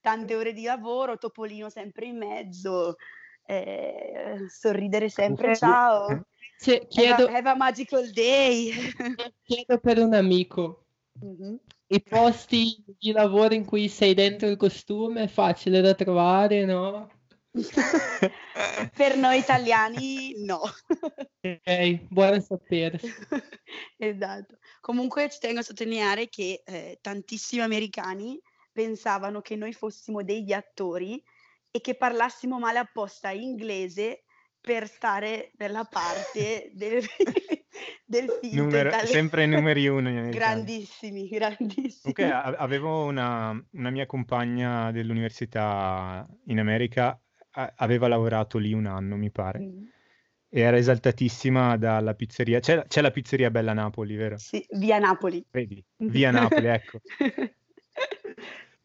tante 0.02 0.36
ore 0.36 0.52
di 0.52 0.64
lavoro, 0.64 1.18
Topolino 1.18 1.70
sempre 1.70 2.08
in 2.08 2.18
mezzo, 2.18 2.98
eh, 3.46 4.46
sorridere 4.50 5.08
sempre, 5.08 5.56
ciao. 5.56 6.26
Cioè, 6.60 6.86
chiedo, 6.88 7.24
Have, 7.28 7.34
a, 7.34 7.38
have 7.38 7.50
a 7.50 7.56
magical 7.56 8.12
day. 8.12 8.72
chiedo 9.44 9.78
per 9.80 10.00
un 10.00 10.14
amico. 10.14 10.86
Mhm. 11.22 11.60
I 11.94 12.02
posti 12.02 12.84
di 12.98 13.12
lavoro 13.12 13.54
in 13.54 13.66
cui 13.66 13.88
sei 13.88 14.14
dentro 14.14 14.48
il 14.48 14.58
costume 14.58 15.24
è 15.24 15.28
facile 15.28 15.80
da 15.82 15.94
trovare, 15.94 16.66
no? 16.66 17.10
per 18.96 19.16
noi 19.16 19.38
italiani 19.38 20.44
no. 20.44 20.62
Ok, 21.42 22.08
buono 22.10 22.40
sapere. 22.42 23.00
esatto. 23.98 24.58
Comunque 24.82 25.30
ci 25.30 25.38
tengo 25.40 25.60
a 25.60 25.64
sottolineare 25.64 26.30
che 26.30 26.64
eh, 26.66 26.98
tantissimi 27.00 27.62
americani 27.62 28.42
pensavano 28.72 29.42
che 29.42 29.56
noi 29.56 29.74
fossimo 29.74 30.24
degli 30.24 30.52
attori 30.52 31.24
e 31.70 31.80
che 31.80 31.96
parlassimo 31.96 32.58
male 32.58 32.80
apposta 32.80 33.30
inglese 33.30 34.24
per 34.60 34.88
stare 34.88 35.52
dalla 35.54 35.84
parte 35.84 36.72
del, 36.74 37.04
del 38.06 38.30
finto 38.42 38.56
Numero- 38.64 38.92
sempre 39.06 39.46
numeri 39.46 39.88
uno. 39.90 40.30
Grandissimi, 40.30 41.28
grandissimi. 41.28 42.14
Comunque 42.14 42.32
a- 42.32 42.56
avevo 42.58 43.06
una, 43.06 43.60
una 43.72 43.90
mia 43.90 44.06
compagna 44.06 44.92
dell'università 44.92 46.28
in 46.46 46.60
America, 46.60 47.20
a- 47.52 47.74
aveva 47.78 48.08
lavorato 48.08 48.58
lì 48.58 48.74
un 48.74 48.86
anno, 48.86 49.16
mi 49.16 49.32
pare, 49.32 49.60
Mm, 49.60 49.84
e 50.50 50.60
era 50.60 50.78
esaltatissima 50.78 51.78
dalla 51.78 52.14
pizzeria. 52.14 52.60
C'è, 52.60 52.76
la- 52.76 52.84
c'è 52.86 53.02
la 53.02 53.12
pizzeria 53.12 53.50
Bella 53.50 53.74
Napoli, 53.74 54.16
vero? 54.16 54.38
Sì, 54.38 54.64
via 54.72 55.00
Napoli. 55.00 55.44
Vedi? 55.50 55.84
Via 55.98 56.32
Napoli, 56.32 56.68
ecco. 56.68 57.00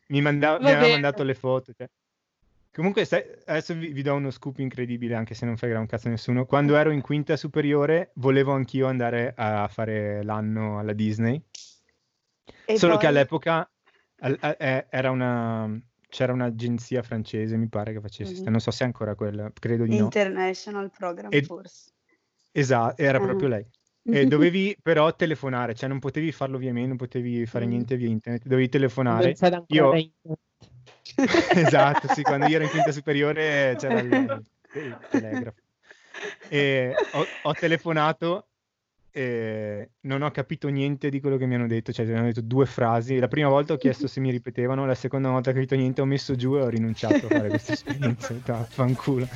Mi, 0.09 0.22
manda- 0.22 0.59
mi 0.59 0.64
Va 0.64 0.70
aveva 0.78 0.89
mandato 0.89 1.22
le 1.22 1.34
foto. 1.34 1.72
cioè. 1.74 1.86
Comunque, 2.78 3.04
sai- 3.04 3.24
adesso 3.46 3.74
vi, 3.74 3.88
vi 3.88 4.02
do 4.02 4.14
uno 4.14 4.30
scoop 4.30 4.58
incredibile, 4.60 5.16
anche 5.16 5.34
se 5.34 5.44
non 5.44 5.56
frega 5.56 5.80
un 5.80 5.86
cazzo 5.86 6.06
a 6.06 6.10
nessuno. 6.12 6.46
Quando 6.46 6.76
ero 6.76 6.92
in 6.92 7.00
quinta 7.00 7.36
superiore, 7.36 8.12
volevo 8.14 8.52
anch'io 8.52 8.86
andare 8.86 9.32
a 9.36 9.66
fare 9.66 10.22
l'anno 10.22 10.78
alla 10.78 10.92
Disney. 10.92 11.42
E 12.64 12.78
Solo 12.78 12.92
poi- 12.92 13.00
che 13.00 13.06
all'epoca 13.08 13.68
al- 14.20 14.36
a- 14.40 14.56
eh, 14.56 14.86
era 14.90 15.10
una, 15.10 15.76
c'era 16.08 16.32
un'agenzia 16.32 17.02
francese, 17.02 17.56
mi 17.56 17.68
pare, 17.68 17.92
che 17.92 18.00
facesse, 18.00 18.42
Mhm. 18.44 18.48
non 18.50 18.60
so 18.60 18.70
se 18.70 18.84
è 18.84 18.86
ancora 18.86 19.16
quella, 19.16 19.50
credo 19.58 19.82
di 19.84 19.96
no. 19.98 20.04
International 20.04 20.88
Program 20.96 21.32
E- 21.32 21.42
forse. 21.42 21.90
Esatto, 22.52 23.02
era 23.02 23.18
Ah. 23.18 23.22
proprio 23.22 23.48
lei. 23.48 23.66
E 24.24 24.24
dovevi 24.26 24.76
però 24.80 25.14
telefonare, 25.16 25.74
cioè 25.74 25.88
non 25.88 25.98
potevi 25.98 26.30
farlo 26.30 26.58
via 26.58 26.72
mail, 26.72 26.86
non 26.88 26.96
potevi 26.96 27.44
fare 27.44 27.66
Mm. 27.66 27.68
niente 27.70 27.96
via 27.96 28.08
internet, 28.08 28.46
dovevi 28.46 28.68
telefonare. 28.68 29.24
Non 29.24 29.32
c'era 29.34 29.56
ancora 29.56 29.80
Io- 29.80 29.94
internet. 29.96 30.46
esatto, 31.55 32.12
sì, 32.14 32.22
quando 32.22 32.47
io 32.47 32.57
ero 32.57 32.64
in 32.64 32.70
quinta 32.70 32.93
superiore 32.93 33.76
c'era 33.78 34.01
il, 34.01 34.45
il 34.74 34.99
telegrafo. 35.11 35.61
E 36.49 36.95
ho, 37.12 37.26
ho 37.43 37.53
telefonato 37.55 38.49
e 39.11 39.91
non 40.03 40.22
ho 40.22 40.30
capito 40.30 40.68
niente 40.68 41.09
di 41.09 41.20
quello 41.20 41.36
che 41.36 41.47
mi 41.47 41.55
hanno 41.57 41.66
detto, 41.66 41.93
cioè 41.93 42.07
mi 42.07 42.14
hanno 42.14 42.26
detto 42.26 42.41
due 42.43 42.66
frasi. 42.66 43.18
La 43.18 43.28
prima 43.28 43.49
volta 43.49 43.72
ho 43.72 43.76
chiesto 43.76 44.07
se 44.07 44.20
mi 44.20 44.30
ripetevano, 44.30 44.86
la 44.86 44.95
seconda 44.95 45.30
volta 45.30 45.51
ho 45.51 45.53
capito 45.53 45.74
niente, 45.74 46.01
ho 46.01 46.05
messo 46.05 46.36
giù 46.36 46.57
e 46.57 46.61
ho 46.61 46.68
rinunciato 46.68 47.26
a 47.26 47.28
fare 47.28 47.49
questa 47.49 47.72
esperienza. 47.72 48.32
Ho 48.32 48.36
detto, 48.36 48.53
"Ah, 48.53 48.64
fanculo. 48.64 49.28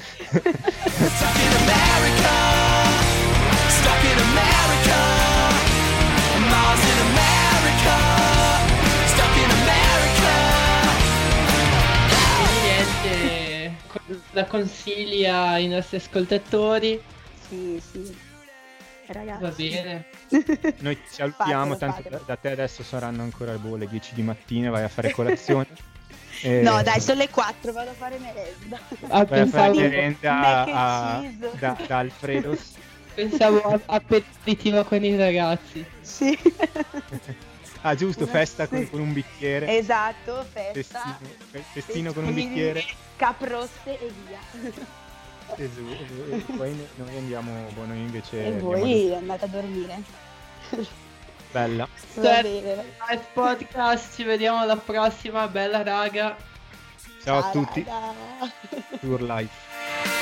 Cosa 14.32 14.44
consigli 14.46 15.26
ai 15.26 15.68
nostri 15.68 15.98
ascoltatori? 15.98 17.00
Sì, 17.48 17.80
sì. 17.90 18.16
Ragazzi. 19.06 19.42
Va 19.42 19.50
bene. 19.50 20.04
Noi 20.80 20.94
ci 20.96 21.14
salutiamo, 21.14 21.74
Fatelo, 21.74 21.76
tanto 21.76 21.94
fatelo. 22.02 22.16
da, 22.18 22.22
da 22.26 22.36
te 22.36 22.50
adesso 22.50 22.82
saranno 22.82 23.22
ancora 23.22 23.52
boh, 23.58 23.76
le 23.76 23.86
10 23.88 24.14
di 24.14 24.22
mattina, 24.22 24.70
vai 24.70 24.84
a 24.84 24.88
fare 24.88 25.10
colazione. 25.12 25.66
E 26.42 26.62
No, 26.64 26.82
dai, 26.82 27.00
sono 27.00 27.18
le 27.18 27.28
4, 27.28 27.72
vado 27.72 27.90
a 27.90 27.94
fare 27.94 28.18
merenda. 28.18 28.78
Ah, 29.08 29.24
Vai 29.24 29.40
a 29.40 29.46
fare 29.46 29.70
pensavo, 29.70 29.74
merenda 29.80 30.64
a- 30.64 31.22
da, 31.58 31.76
da 31.86 31.98
Alfredos. 31.98 32.72
pensavo 33.14 33.60
a- 33.62 33.80
aperitivo 33.86 34.82
con 34.84 35.04
i 35.04 35.16
ragazzi. 35.16 35.84
Sì. 36.00 36.38
Ah, 37.82 37.94
giusto, 37.96 38.26
festa 38.26 38.66
con, 38.68 38.88
con 38.88 39.00
un 39.00 39.12
bicchiere. 39.12 39.76
Esatto, 39.76 40.44
festa. 40.52 41.00
Festino, 41.00 41.18
fe- 41.50 41.64
festino 41.72 42.12
con 42.12 42.24
un 42.24 42.34
bicchiere. 42.34 42.84
Caprosse 43.16 43.98
e 43.98 44.12
via. 44.26 44.38
Esatto, 45.56 46.30
e 46.30 46.38
poi 46.56 46.74
no- 46.74 47.04
noi 47.04 47.16
andiamo, 47.16 47.66
boh, 47.74 47.84
noi 47.84 47.98
invece 47.98 48.40
e 48.42 48.46
andiamo 48.46 48.70
voi 48.70 49.14
andate 49.14 49.44
a 49.44 49.48
dormire. 49.48 50.02
Bella. 51.50 51.88
Certo. 52.14 52.20
bene. 52.48 52.84
Live 53.10 53.26
podcast, 53.34 54.14
ci 54.14 54.22
vediamo 54.22 54.60
alla 54.60 54.76
prossima, 54.76 55.48
bella 55.48 55.82
raga. 55.82 56.36
Ciao 57.22 57.38
a 57.38 57.50
tutti, 57.50 57.84
raga. 57.84 58.52
Tour 59.00 59.22
Life. 59.22 60.21